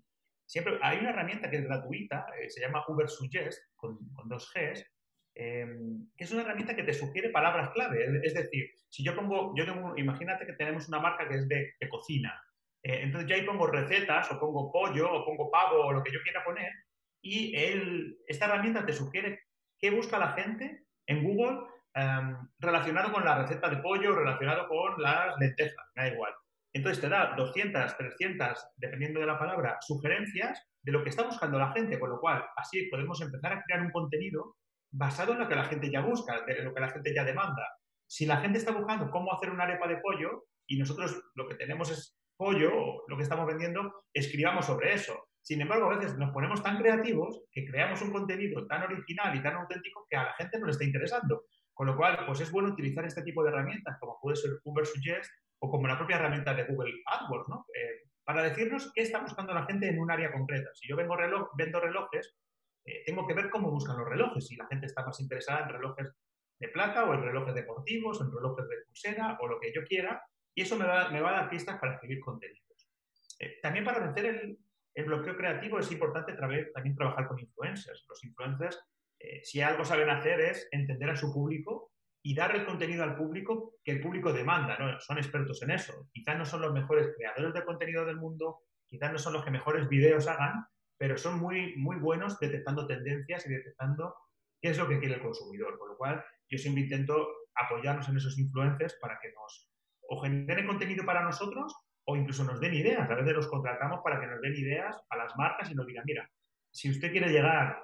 siempre 0.47 0.79
hay 0.83 0.99
una 0.99 1.11
herramienta 1.11 1.51
que 1.51 1.57
es 1.57 1.65
gratuita, 1.65 2.27
eh, 2.41 2.49
se 2.49 2.61
llama 2.61 2.85
Uber 2.89 3.09
Suggest, 3.09 3.61
con, 3.77 3.99
dos 4.25 4.51
Gs, 4.55 4.85
eh, 5.35 5.67
que 6.17 6.25
es 6.25 6.33
una 6.33 6.43
herramienta 6.43 6.75
que 6.75 6.85
te 6.85 6.95
sugiere 6.95 7.31
palabras 7.31 7.71
clave. 7.71 8.07
Es, 8.23 8.35
decir, 8.35 8.71
si 8.89 9.05
yo 9.05 9.15
pongo, 9.15 9.55
yo 9.57 9.67
tengo, 9.67 9.97
imagínate 9.97 10.47
que 10.47 10.55
tenemos 10.55 10.89
una 10.89 11.01
marca 11.01 11.29
que 11.29 11.35
es 11.35 11.49
de, 11.49 11.75
cocina, 11.91 12.41
entonces 12.83 13.29
yo 13.29 13.35
ahí 13.35 13.43
pongo 13.43 13.67
recetas, 13.67 14.31
o 14.31 14.39
pongo 14.39 14.71
pollo, 14.71 15.13
o 15.13 15.25
pongo 15.25 15.51
pavo, 15.51 15.87
o 15.87 15.93
lo 15.93 16.05
que 16.05 16.13
yo 16.13 16.21
quiera 16.23 16.45
poner, 16.45 16.71
y 17.21 17.57
él, 17.57 18.17
esta 18.29 18.45
herramienta 18.45 18.87
te 18.87 18.93
sugiere 18.93 19.41
qué 19.81 19.91
busca 19.91 20.19
la 20.19 20.33
gente 20.33 20.85
en 21.07 21.25
Google 21.25 21.59
em, 21.95 22.37
relacionado 22.61 23.13
con 23.13 23.25
la 23.25 23.43
receta 23.43 23.69
de 23.69 23.79
pollo, 23.79 24.15
relacionado 24.15 24.69
con 24.69 25.03
las 25.03 25.37
lentejas, 25.39 25.87
da 25.97 26.09
igual. 26.09 26.33
Entonces 26.77 27.01
te 27.01 27.09
da 27.09 27.35
200, 27.35 27.97
300, 27.97 28.69
dependiendo 28.77 29.21
de 29.21 29.25
la 29.25 29.39
palabra, 29.39 29.79
sugerencias 29.81 30.63
de 30.83 30.93
lo 30.93 31.03
que 31.03 31.09
está 31.09 31.23
buscando 31.23 31.59
la 31.59 31.73
gente, 31.73 31.99
con 31.99 32.11
lo 32.11 32.21
cual 32.21 32.45
así 32.55 32.83
podemos 32.91 33.19
empezar 33.23 33.55
a 33.55 33.63
crear 33.63 33.81
un 33.81 33.91
contenido 33.91 34.57
basado 34.93 35.33
en 35.33 35.39
lo 35.39 35.49
que 35.49 35.55
la 35.55 35.65
gente 35.65 35.91
ya 35.91 36.03
busca, 36.03 36.45
de 36.47 36.63
lo 36.63 36.75
que 36.75 36.81
la 36.83 36.91
gente 36.91 37.15
ya 37.15 37.25
demanda. 37.25 37.67
Si 38.07 38.27
la 38.27 38.37
gente 38.37 38.59
está 38.59 38.73
buscando 38.73 39.11
cómo 39.11 39.33
hacer 39.33 39.49
una 39.49 39.65
arepa 39.65 39.89
de 39.89 39.97
pollo 39.97 40.45
y 40.67 40.79
nosotros 40.79 41.19
lo 41.35 41.49
que 41.49 41.55
tenemos 41.55 41.91
es 41.91 42.15
pollo, 42.37 43.05
lo 43.09 43.17
que 43.17 43.23
estamos 43.23 43.47
vendiendo, 43.47 44.05
escribamos 44.13 44.67
sobre 44.67 44.93
eso. 44.93 45.29
Sin 45.41 45.63
embargo, 45.63 45.91
a 45.91 45.97
veces 45.97 46.19
nos 46.19 46.31
ponemos 46.31 46.63
tan 46.63 46.77
creativos 46.77 47.43
que 47.53 47.65
creamos 47.65 48.03
un 48.03 48.13
contenido 48.13 48.67
tan 48.67 48.83
original 48.83 49.35
y 49.35 49.43
tan 49.43 49.55
auténtico 49.55 50.07
que 50.11 50.19
a 50.19 50.25
la 50.25 50.35
gente 50.35 50.59
no 50.59 50.67
le 50.67 50.73
está 50.73 50.85
interesando. 50.85 51.45
Con 51.73 51.87
lo 51.87 51.97
cual, 51.97 52.19
pues 52.27 52.41
es 52.43 52.51
bueno 52.51 52.69
utilizar 52.69 53.07
este 53.07 53.23
tipo 53.23 53.43
de 53.43 53.49
herramientas, 53.49 53.97
como 53.99 54.19
puede 54.21 54.37
ser 54.37 54.51
Uber 54.63 54.85
Suggest 54.85 55.31
o 55.59 55.71
como 55.71 55.89
la 55.89 55.97
propia 55.97 56.17
herramienta 56.17 56.55
de 56.55 56.65
Google 56.65 56.95
AdWords, 57.07 57.49
¿no? 57.49 57.67
Eh, 57.75 58.09
para 58.25 58.43
decirnos 58.43 58.91
qué 58.95 59.03
está 59.03 59.21
buscando 59.21 59.55
la 59.55 59.65
gente 59.67 59.89
en 59.89 59.99
un 59.99 60.11
área 60.11 60.33
concreta. 60.33 60.71
Si 60.75 60.89
yo 60.89 60.97
vengo 60.97 61.17
reloj, 61.17 61.51
vendo 61.57 61.81
relojes, 61.81 62.37
eh, 62.85 63.03
tengo 63.07 63.27
que 63.27 63.35
ver 63.35 63.51
cómo 63.51 63.71
buscan 63.71 63.99
los 63.99 64.09
relojes. 64.09 64.47
Si 64.47 64.57
la 64.57 64.67
gente 64.67 64.87
está 64.87 65.05
más 65.05 65.21
interesada 65.21 65.63
en 65.63 65.69
relojes 65.69 66.13
de 66.59 66.69
plata 66.69 67.05
o 67.05 67.15
en 67.15 67.23
relojes 67.23 67.55
deportivos, 67.55 68.21
en 68.21 68.33
relojes 68.33 68.69
de 68.69 68.77
pulsera 68.87 69.39
o 69.41 69.47
lo 69.47 69.61
que 69.61 69.73
yo 69.73 69.85
quiera, 69.85 70.23
y 70.55 70.63
eso 70.63 70.77
me 70.77 70.87
va, 70.87 71.11
me 71.11 71.21
va 71.21 71.31
a 71.31 71.41
dar 71.41 71.51
pistas 71.51 71.79
para 71.79 71.95
escribir 71.95 72.21
contenidos. 72.21 72.89
Eh, 73.39 73.59
también 73.63 73.85
para 73.85 74.01
vencer 74.01 74.27
el, 74.27 74.59
el 74.95 75.05
bloqueo 75.05 75.37
creativo 75.37 75.79
es 75.79 75.93
importante 75.93 76.33
también 76.33 76.97
trabajar 76.97 77.29
con 77.29 77.39
influencers. 77.39 78.07
Los 78.09 78.25
influencers, 78.25 78.81
eh, 79.19 79.45
si 79.45 79.61
algo 79.61 79.85
saben 79.85 80.09
hacer 80.09 80.41
es 80.41 80.69
entender 80.71 81.11
a 81.11 81.17
su 81.17 81.33
público 81.33 81.93
y 82.27 82.35
dar 82.35 82.57
el 82.57 82.67
contenido 82.67 83.05
al 83.05 83.15
público 83.15 83.75
que 83.85 83.93
el 83.93 84.01
público 84.01 84.33
demanda. 84.33 84.77
¿no? 84.81 84.99
Son 84.99 85.17
expertos 85.17 85.63
en 85.63 85.71
eso. 85.71 86.09
Quizás 86.13 86.37
no 86.37 86.45
son 86.45 86.61
los 86.61 86.73
mejores 86.73 87.15
creadores 87.17 87.55
de 87.55 87.65
contenido 87.65 88.05
del 88.05 88.17
mundo, 88.17 88.63
quizás 88.89 89.13
no 89.13 89.19
son 89.21 89.35
los 89.35 89.45
que 89.45 89.53
mejores 89.53 89.89
videos 89.89 90.27
hagan, 90.27 90.67
pero 90.99 91.17
son 91.17 91.39
muy, 91.39 91.77
muy 91.77 91.99
buenos 91.99 92.37
detectando 92.41 92.85
tendencias 92.85 93.47
y 93.47 93.51
detectando 93.51 94.13
qué 94.61 94.71
es 94.71 94.79
lo 94.79 94.89
que 94.89 94.99
quiere 94.99 95.15
el 95.15 95.23
consumidor. 95.23 95.79
Con 95.79 95.91
lo 95.91 95.97
cual, 95.97 96.25
yo 96.51 96.59
siempre 96.59 96.83
intento 96.83 97.29
apoyarnos 97.55 98.09
en 98.09 98.17
esos 98.17 98.37
influencers 98.41 98.99
para 99.01 99.21
que 99.23 99.31
nos 99.31 99.71
o 100.09 100.21
generen 100.21 100.67
contenido 100.67 101.07
para 101.07 101.23
nosotros 101.23 101.73
o 102.09 102.17
incluso 102.17 102.43
nos 102.43 102.59
den 102.59 102.75
ideas. 102.75 103.09
A 103.09 103.15
veces 103.15 103.35
los 103.35 103.47
contratamos 103.47 104.01
para 104.03 104.19
que 104.19 104.27
nos 104.27 104.41
den 104.41 104.57
ideas 104.57 105.01
a 105.11 105.17
las 105.17 105.37
marcas 105.37 105.71
y 105.71 105.77
nos 105.77 105.87
digan, 105.87 106.03
mira, 106.05 106.29
si 106.77 106.91
usted 106.91 107.11
quiere 107.11 107.31
llegar 107.31 107.83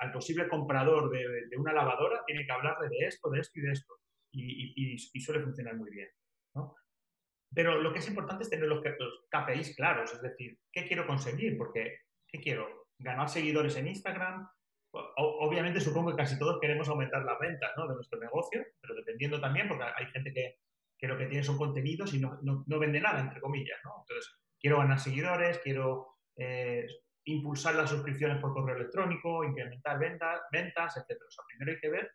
al 0.00 0.10
posible 0.10 0.48
comprador 0.48 1.10
de, 1.10 1.56
una 1.58 1.74
lavadora, 1.74 2.22
tiene 2.26 2.46
que 2.46 2.52
hablarle 2.52 2.88
de 2.88 3.06
esto, 3.06 3.28
de 3.28 3.40
esto 3.40 3.58
y 3.58 3.62
de 3.62 3.72
esto. 3.72 3.94
Y, 4.32 5.20
suele 5.20 5.42
funcionar 5.42 5.76
muy 5.76 5.90
bien. 5.90 6.08
Pero 7.54 7.80
lo 7.80 7.92
que 7.92 7.98
es 7.98 8.08
importante 8.08 8.44
es 8.44 8.50
tener 8.50 8.66
los, 8.66 8.82
KPIs 9.30 9.76
claros, 9.76 10.12
es 10.14 10.22
decir, 10.22 10.58
¿qué 10.72 10.86
quiero 10.86 11.06
conseguir? 11.06 11.56
Porque, 11.58 11.98
¿qué 12.26 12.40
quiero? 12.40 12.88
¿Ganar 12.98 13.28
seguidores 13.28 13.76
en 13.76 13.88
Instagram? 13.88 14.48
obviamente 15.16 15.80
supongo 15.80 16.12
que 16.12 16.18
casi 16.18 16.38
todos 16.38 16.60
queremos 16.60 16.88
aumentar 16.88 17.24
las 17.24 17.36
ventas 17.40 17.72
de 17.76 17.94
nuestro 17.94 18.20
negocio, 18.20 18.64
pero 18.80 18.94
dependiendo 18.94 19.40
también, 19.40 19.66
porque 19.66 19.82
hay 19.82 20.06
gente 20.06 20.32
que 20.32 20.58
que 20.98 21.08
lo 21.08 21.18
que 21.18 21.26
tiene 21.26 21.44
son 21.44 21.58
contenidos 21.58 22.14
y 22.14 22.20
no, 22.20 22.40
no, 22.42 22.78
vende 22.78 23.00
nada, 23.00 23.20
entre 23.20 23.40
comillas, 23.40 23.78
¿no? 23.84 23.90
Entonces, 24.00 24.32
quiero 24.58 24.78
ganar 24.78 24.98
seguidores, 24.98 25.58
quiero 25.58 26.16
eh, 26.36 26.86
impulsar 27.26 27.74
las 27.74 27.90
suscripciones 27.90 28.40
por 28.40 28.52
correo 28.52 28.76
electrónico, 28.76 29.44
incrementar 29.44 29.98
ventas, 29.98 30.42
ventas, 30.52 30.96
etc. 30.96 31.20
O 31.26 31.30
sea, 31.30 31.44
primero 31.46 31.72
hay 31.72 31.80
que 31.80 31.90
ver 31.90 32.12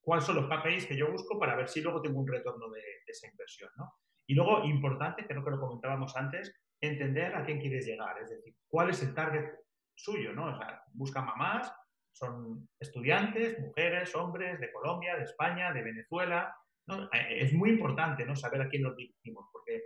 cuáles 0.00 0.24
son 0.24 0.36
los 0.36 0.48
KPIs 0.48 0.86
que 0.86 0.96
yo 0.96 1.10
busco 1.10 1.38
para 1.38 1.56
ver 1.56 1.68
si 1.68 1.80
luego 1.80 2.00
tengo 2.00 2.20
un 2.20 2.28
retorno 2.28 2.70
de, 2.70 2.82
esa 3.06 3.28
inversión, 3.28 3.70
¿no? 3.76 3.92
Y 4.28 4.34
luego, 4.34 4.64
importante, 4.64 5.26
creo 5.26 5.44
que 5.44 5.50
lo 5.50 5.60
comentábamos 5.60 6.16
antes, 6.16 6.52
entender 6.80 7.34
a 7.34 7.44
quién 7.44 7.60
quieres 7.60 7.86
llegar, 7.86 8.18
es 8.20 8.30
decir, 8.30 8.54
cuál 8.68 8.90
es 8.90 9.02
el 9.02 9.14
target 9.14 9.52
suyo, 9.94 10.32
¿no? 10.32 10.46
O 10.46 10.56
sea, 10.56 10.82
busca 10.92 11.22
mamás, 11.22 11.72
son 12.12 12.68
estudiantes, 12.80 13.58
mujeres, 13.60 14.14
hombres 14.14 14.58
de 14.58 14.72
Colombia, 14.72 15.16
de 15.16 15.24
España, 15.24 15.72
de 15.72 15.82
Venezuela, 15.82 16.54
eh, 16.88 17.38
es 17.40 17.52
muy 17.52 17.70
importante 17.70 18.24
¿no? 18.24 18.36
saber 18.36 18.62
a 18.62 18.68
quién 18.68 18.82
nos 18.82 18.96
dirigimos, 18.96 19.46
porque 19.52 19.82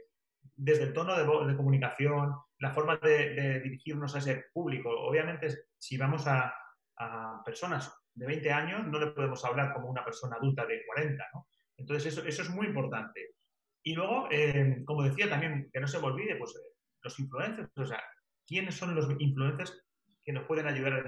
desde 0.63 0.85
el 0.85 0.93
tono 0.93 1.17
de, 1.17 1.47
de 1.47 1.57
comunicación, 1.57 2.35
la 2.59 2.71
forma 2.71 2.97
de, 2.99 3.61
dirigirnos 3.61 4.15
a 4.15 4.19
ese 4.19 4.45
público, 4.53 4.91
obviamente 4.91 5.49
si 5.79 5.97
vamos 5.97 6.27
a, 6.27 6.55
personas 7.47 7.91
de 8.13 8.27
20 8.27 8.53
años, 8.53 8.87
no 8.87 8.99
le 8.99 9.07
podemos 9.13 9.43
hablar 9.47 9.73
como 9.73 9.89
una 9.89 10.05
persona 10.05 10.37
adulta 10.37 10.67
de 10.67 10.85
40, 10.85 11.25
¿no? 11.33 11.47
Entonces 11.79 12.13
eso, 12.13 12.27
eso 12.27 12.43
es 12.43 12.51
muy 12.51 12.67
importante. 12.67 13.37
Y 13.83 13.95
luego, 13.95 14.29
eh, 14.31 14.83
como 14.85 15.03
decía 15.03 15.31
también, 15.31 15.71
que 15.73 15.81
no 15.81 15.87
se 15.87 15.99
me 15.99 16.09
olvide, 16.09 16.37
pues 16.37 16.55
eh, 16.57 16.77
los 17.03 17.19
influencers, 17.19 17.71
o 17.75 17.87
sea, 17.87 18.03
¿quiénes 18.47 18.75
son 18.75 18.95
los 18.95 19.09
influencers 19.19 19.83
que 20.23 20.33
nos 20.35 20.45
pueden 20.45 20.67
ayudar 20.67 21.03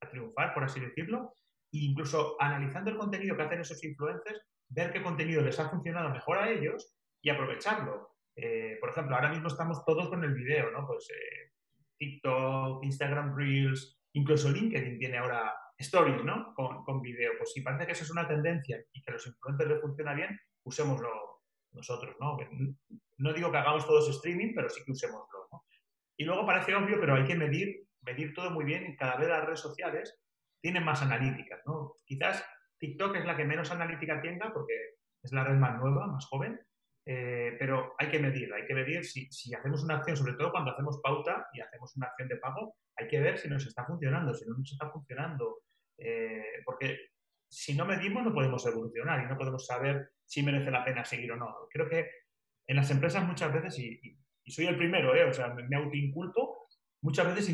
a 0.00 0.08
triunfar, 0.08 0.54
por 0.54 0.64
así 0.64 0.80
decirlo? 0.80 1.34
E 1.70 1.84
incluso 1.84 2.36
analizando 2.40 2.90
el 2.90 2.96
contenido 2.96 3.36
que 3.36 3.42
hacen 3.42 3.60
esos 3.60 3.84
influencers, 3.84 4.40
ver 4.68 4.94
qué 4.94 5.02
contenido 5.02 5.42
les 5.42 5.60
ha 5.60 5.68
funcionado 5.68 6.08
mejor 6.08 6.38
a 6.38 6.48
ellos 6.48 6.96
y 7.20 7.28
aprovecharlo. 7.28 8.10
Eh, 8.42 8.78
por 8.80 8.90
ejemplo, 8.90 9.14
ahora 9.14 9.28
mismo 9.28 9.48
estamos 9.48 9.84
todos 9.84 10.08
con 10.08 10.24
el 10.24 10.32
video, 10.32 10.70
¿no? 10.70 10.86
Pues 10.86 11.10
eh, 11.10 11.52
TikTok, 11.98 12.82
Instagram 12.84 13.36
Reels, 13.36 14.00
incluso 14.14 14.50
LinkedIn 14.50 14.98
tiene 14.98 15.18
ahora 15.18 15.54
stories, 15.76 16.24
¿no? 16.24 16.54
Con, 16.54 16.82
con 16.84 17.02
video. 17.02 17.32
Pues 17.36 17.52
si 17.52 17.60
parece 17.60 17.86
que 17.86 17.92
esa 17.92 18.04
es 18.04 18.10
una 18.10 18.26
tendencia 18.26 18.82
y 18.92 19.02
que 19.02 19.10
a 19.10 19.14
los 19.14 19.26
influencers 19.26 19.70
les 19.70 19.80
funciona 19.82 20.14
bien, 20.14 20.40
usémoslo 20.64 21.42
nosotros, 21.72 22.16
¿no? 22.18 22.38
No 23.18 23.32
digo 23.34 23.52
que 23.52 23.58
hagamos 23.58 23.86
todos 23.86 24.08
streaming, 24.08 24.54
pero 24.54 24.70
sí 24.70 24.82
que 24.84 24.92
usémoslo, 24.92 25.48
¿no? 25.52 25.64
Y 26.16 26.24
luego 26.24 26.46
parece 26.46 26.74
obvio, 26.74 26.98
pero 26.98 27.16
hay 27.16 27.24
que 27.24 27.36
medir, 27.36 27.86
medir 28.02 28.32
todo 28.32 28.50
muy 28.50 28.64
bien 28.64 28.90
y 28.90 28.96
cada 28.96 29.16
vez 29.16 29.28
las 29.28 29.44
redes 29.44 29.60
sociales 29.60 30.18
tienen 30.62 30.84
más 30.84 31.02
analíticas, 31.02 31.60
¿no? 31.66 31.94
Quizás 32.06 32.42
TikTok 32.78 33.16
es 33.16 33.26
la 33.26 33.36
que 33.36 33.44
menos 33.44 33.70
analítica 33.70 34.20
tenga 34.22 34.50
porque 34.52 34.74
es 35.22 35.32
la 35.32 35.44
red 35.44 35.56
más 35.56 35.78
nueva, 35.78 36.06
más 36.06 36.26
joven, 36.26 36.58
eh, 37.12 37.56
pero 37.58 37.96
hay 37.98 38.08
que 38.08 38.20
medir, 38.20 38.54
hay 38.54 38.64
que 38.64 38.72
medir 38.72 39.04
si, 39.04 39.28
hacemos 39.52 39.82
una 39.82 39.96
acción, 39.96 40.16
sobre 40.16 40.34
todo 40.34 40.52
cuando 40.52 40.70
hacemos 40.70 41.00
pauta 41.02 41.48
y 41.52 41.60
hacemos 41.60 41.96
una 41.96 42.06
acción 42.06 42.28
de 42.28 42.36
pago, 42.36 42.76
hay 42.94 43.08
que 43.08 43.18
ver 43.18 43.36
si 43.36 43.48
nos 43.48 43.66
está 43.66 43.84
funcionando, 43.84 44.32
si 44.32 44.48
no 44.48 44.56
nos 44.56 44.70
está 44.70 44.88
funcionando, 44.92 45.62
eh, 45.98 46.62
porque 46.64 47.10
si 47.48 47.74
no 47.74 47.84
medimos 47.84 48.22
no 48.22 48.32
podemos 48.32 48.64
evolucionar 48.64 49.24
y 49.24 49.26
no 49.26 49.36
podemos 49.36 49.66
saber 49.66 50.12
si 50.24 50.44
merece 50.44 50.70
la 50.70 50.84
pena 50.84 51.04
seguir 51.04 51.32
o 51.32 51.36
no. 51.36 51.52
Creo 51.68 51.88
que 51.88 52.08
en 52.68 52.76
las 52.76 52.88
empresas 52.92 53.26
muchas 53.26 53.52
veces, 53.52 53.76
y, 53.80 54.16
soy 54.46 54.66
el 54.66 54.76
primero, 54.76 55.12
¿eh? 55.16 55.24
o 55.24 55.32
sea, 55.32 55.48
me, 55.48 55.76
autoinculpo, 55.76 56.68
muchas 57.02 57.26
veces 57.34 57.52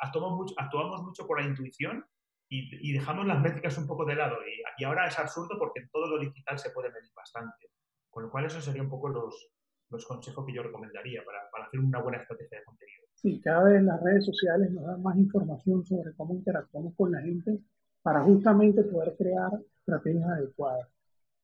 actuamos 0.00 0.32
mucho, 0.36 0.54
actuamos 0.56 1.02
mucho 1.04 1.24
por 1.24 1.40
la 1.40 1.46
intuición 1.46 2.04
y, 2.48 2.92
dejamos 2.92 3.26
las 3.26 3.40
métricas 3.40 3.78
un 3.78 3.86
poco 3.86 4.04
de 4.04 4.16
lado. 4.16 4.38
Y, 4.76 4.82
ahora 4.82 5.06
es 5.06 5.16
absurdo 5.20 5.56
porque 5.56 5.82
en 5.82 5.88
todo 5.88 6.08
lo 6.08 6.18
digital 6.18 6.58
se 6.58 6.70
puede 6.70 6.90
medir 6.90 7.12
bastante. 7.14 7.70
Con 8.10 8.24
lo 8.24 8.30
cual, 8.30 8.46
eso 8.46 8.60
sería 8.60 8.82
un 8.82 8.88
poco 8.88 9.08
los, 9.08 9.50
los 9.90 10.06
consejos 10.06 10.44
que 10.46 10.54
yo 10.54 10.62
recomendaría 10.62 11.22
para, 11.24 11.38
para, 11.50 11.64
hacer 11.66 11.80
una 11.80 12.00
buena 12.00 12.18
estrategia 12.18 12.58
de 12.58 12.64
contenido. 12.64 13.06
Sí, 13.14 13.40
cada 13.40 13.64
vez 13.64 13.82
las 13.82 14.02
redes 14.02 14.24
sociales 14.24 14.70
nos 14.70 14.84
dan 14.84 15.02
más 15.02 15.16
información 15.16 15.84
sobre 15.84 16.14
cómo 16.14 16.34
interactuamos 16.34 16.94
con 16.96 17.12
la 17.12 17.20
gente 17.20 17.58
para 18.02 18.22
justamente 18.22 18.84
poder 18.84 19.14
crear 19.16 19.50
estrategias 19.80 20.24
adecuadas. 20.24 20.88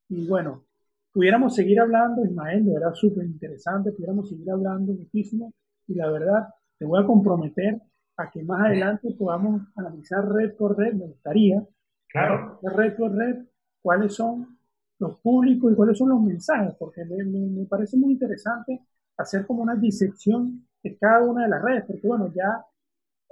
Y 0.09 0.27
bueno, 0.27 0.65
pudiéramos 1.11 1.55
seguir 1.55 1.79
hablando, 1.79 2.23
Ismael, 2.23 2.65
de 2.65 2.73
verdad 2.73 2.93
súper 2.93 3.25
interesante, 3.25 3.91
pudiéramos 3.91 4.29
seguir 4.29 4.49
hablando 4.51 4.93
muchísimo 4.93 5.53
y 5.87 5.95
la 5.95 6.09
verdad 6.09 6.47
te 6.77 6.85
voy 6.85 7.01
a 7.01 7.05
comprometer 7.05 7.81
a 8.17 8.29
que 8.29 8.43
más 8.43 8.65
adelante 8.65 9.13
podamos 9.17 9.61
analizar 9.75 10.27
red 10.27 10.55
por 10.55 10.77
red, 10.77 10.93
me 10.93 11.07
gustaría, 11.07 11.65
claro. 12.07 12.59
red 12.63 12.95
por 12.95 13.13
red, 13.13 13.45
cuáles 13.81 14.13
son 14.13 14.54
los 14.99 15.19
públicos 15.19 15.71
y 15.71 15.75
cuáles 15.75 15.97
son 15.97 16.09
los 16.09 16.21
mensajes, 16.21 16.75
porque 16.79 17.03
me, 17.05 17.65
parece 17.65 17.97
muy 17.97 18.13
interesante 18.13 18.81
hacer 19.17 19.45
como 19.45 19.63
una 19.63 19.75
disección 19.75 20.67
de 20.83 20.97
cada 20.97 21.23
una 21.23 21.43
de 21.43 21.49
las 21.49 21.61
redes, 21.61 21.85
porque 21.87 22.07
bueno, 22.07 22.31
ya 22.33 22.65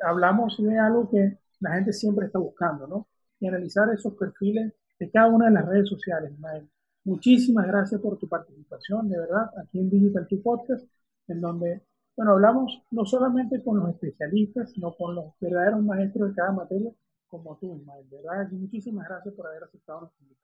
hablamos 0.01 0.57
de 0.61 0.77
algo 0.77 1.09
que 1.09 1.39
la 1.59 1.75
gente 1.75 1.93
siempre 1.93 2.27
está 2.27 2.39
buscando, 2.39 2.87
¿no? 2.87 3.07
Y 3.39 3.47
analizar 3.47 3.89
esos 3.93 4.13
perfiles 4.15 4.73
de 4.99 5.11
cada 5.11 5.27
una 5.27 5.45
de 5.47 5.51
las 5.51 5.65
redes 5.65 5.89
sociales, 5.89 6.33
Muchísimas 7.05 7.67
gracias 7.67 7.99
por 7.99 8.17
tu 8.17 8.29
participación, 8.29 9.09
de 9.09 9.19
verdad, 9.19 9.49
aquí 9.61 9.79
en 9.79 9.89
Digital 9.89 10.25
2 10.29 10.39
Podcast, 10.41 10.87
en 11.27 11.41
donde 11.41 11.83
bueno, 12.15 12.33
hablamos 12.33 12.83
no 12.91 13.05
solamente 13.05 13.63
con 13.63 13.79
los 13.79 13.89
especialistas, 13.89 14.71
sino 14.71 14.95
con 14.95 15.15
los 15.15 15.33
verdaderos 15.39 15.83
maestros 15.83 16.29
de 16.29 16.35
cada 16.35 16.51
materia, 16.51 16.91
como 17.27 17.57
tú, 17.57 17.75
Ismael. 17.75 18.05
¿verdad? 18.11 18.49
Y 18.51 18.55
muchísimas 18.55 19.07
gracias 19.07 19.33
por 19.33 19.47
haber 19.47 19.63
aceptado 19.63 20.01
nuestra 20.01 20.23
invitación. 20.23 20.42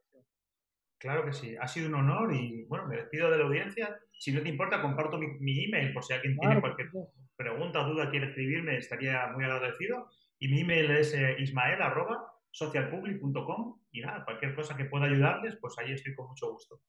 Claro 1.00 1.26
que 1.26 1.32
sí, 1.32 1.56
ha 1.60 1.68
sido 1.68 1.88
un 1.88 1.96
honor 1.96 2.32
y 2.34 2.66
bueno, 2.66 2.86
me 2.88 2.98
despido 2.98 3.32
de 3.32 3.38
la 3.38 3.46
audiencia. 3.46 3.98
Si 4.12 4.34
no 4.34 4.42
te 4.42 4.50
importa, 4.50 4.82
comparto 4.82 5.18
mi, 5.18 5.64
email 5.64 5.94
por 5.94 6.04
si 6.04 6.12
alguien 6.14 6.38
tiene 6.38 6.60
cualquier 6.60 6.90
pregunta 7.38 7.86
duda, 7.86 8.10
quiere 8.10 8.28
escribirme, 8.28 8.76
estaría 8.78 9.28
muy 9.34 9.46
agradecido. 9.46 10.10
Y 10.40 10.50
mi 10.50 10.60
email 10.60 10.92
es 10.92 11.14
eh, 11.14 11.38
ismael.socialpublic.com 11.40 13.80
y 13.92 14.02
nada, 14.02 14.26
cualquier 14.26 14.54
cosa 14.56 14.76
que 14.76 14.84
pueda 14.86 15.06
ayudarles, 15.06 15.56
pues 15.62 15.76
ahí 15.80 15.94
estoy 15.94 16.14
con 16.16 16.28
mucho 16.28 16.52
gusto. 16.52 16.82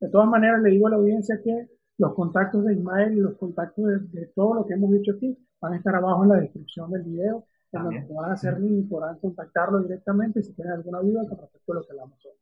De 0.00 0.08
todas 0.08 0.28
maneras, 0.28 0.62
le 0.62 0.70
digo 0.70 0.86
a 0.86 0.90
la 0.90 0.96
audiencia 0.96 1.40
que 1.42 1.66
los 1.98 2.14
contactos 2.14 2.64
de 2.64 2.74
Ismael 2.74 3.12
y 3.12 3.20
los 3.20 3.36
contactos 3.36 3.84
de, 4.12 4.26
todo 4.34 4.54
lo 4.54 4.66
que 4.66 4.74
hemos 4.74 4.90
dicho 4.92 5.12
aquí 5.16 5.36
van 5.60 5.74
a 5.74 5.76
estar 5.76 5.94
abajo 5.96 6.22
en 6.22 6.28
la 6.28 6.36
descripción 6.36 6.90
del 6.90 7.02
video, 7.02 7.44
en 7.72 7.82
donde 7.82 8.02
podrán 8.02 8.32
hacer 8.32 8.58
link 8.60 8.84
y 8.84 8.88
podrán 8.88 9.18
contactarlo 9.18 9.80
directamente 9.80 10.42
si 10.42 10.54
tienen 10.54 10.74
alguna 10.74 11.00
duda 11.00 11.28
con 11.28 11.38
respecto 11.38 11.72
a 11.72 11.74
lo 11.76 11.82
que 11.82 11.92
hablamos 11.92 12.26
hoy. 12.26 12.32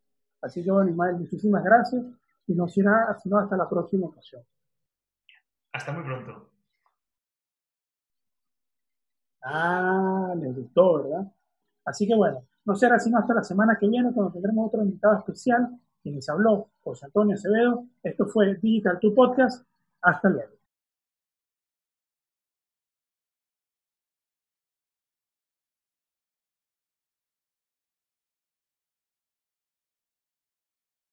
Así 0.43 0.65
que, 0.65 0.71
bueno, 0.71 0.91
Ismael, 0.91 1.17
muchísimas 1.17 1.63
gracias 1.65 2.05
y 2.47 2.55
no 2.55 2.69
será 2.69 3.17
sino 3.23 3.39
hasta 3.39 3.57
la 3.57 3.69
próxima 3.69 4.07
ocasión. 4.07 4.43
Hasta 5.73 5.93
muy 5.93 6.05
pronto. 6.05 6.51
Ah, 9.43 10.35
les 10.41 10.55
gustó, 10.55 11.03
¿verdad? 11.03 11.33
Así 11.85 12.07
que 12.07 12.15
bueno, 12.15 12.47
no 12.65 12.75
será 12.75 12.99
sino 12.99 13.19
hasta 13.19 13.35
la 13.35 13.43
semana 13.43 13.77
que 13.81 13.89
viene 13.89 14.13
cuando 14.13 14.33
tendremos 14.33 14.69
otro 14.69 14.83
invitado 14.83 15.19
especial 15.19 15.81
quien 16.03 16.15
les 16.15 16.29
habló, 16.29 16.71
José 16.81 17.07
Antonio 17.07 17.35
Acevedo. 17.35 17.87
Esto 18.03 18.27
fue 18.27 18.55
Digital 18.57 18.99
2 19.03 19.13
Podcast. 19.15 19.67
Hasta 20.03 20.29
luego. 20.31 20.60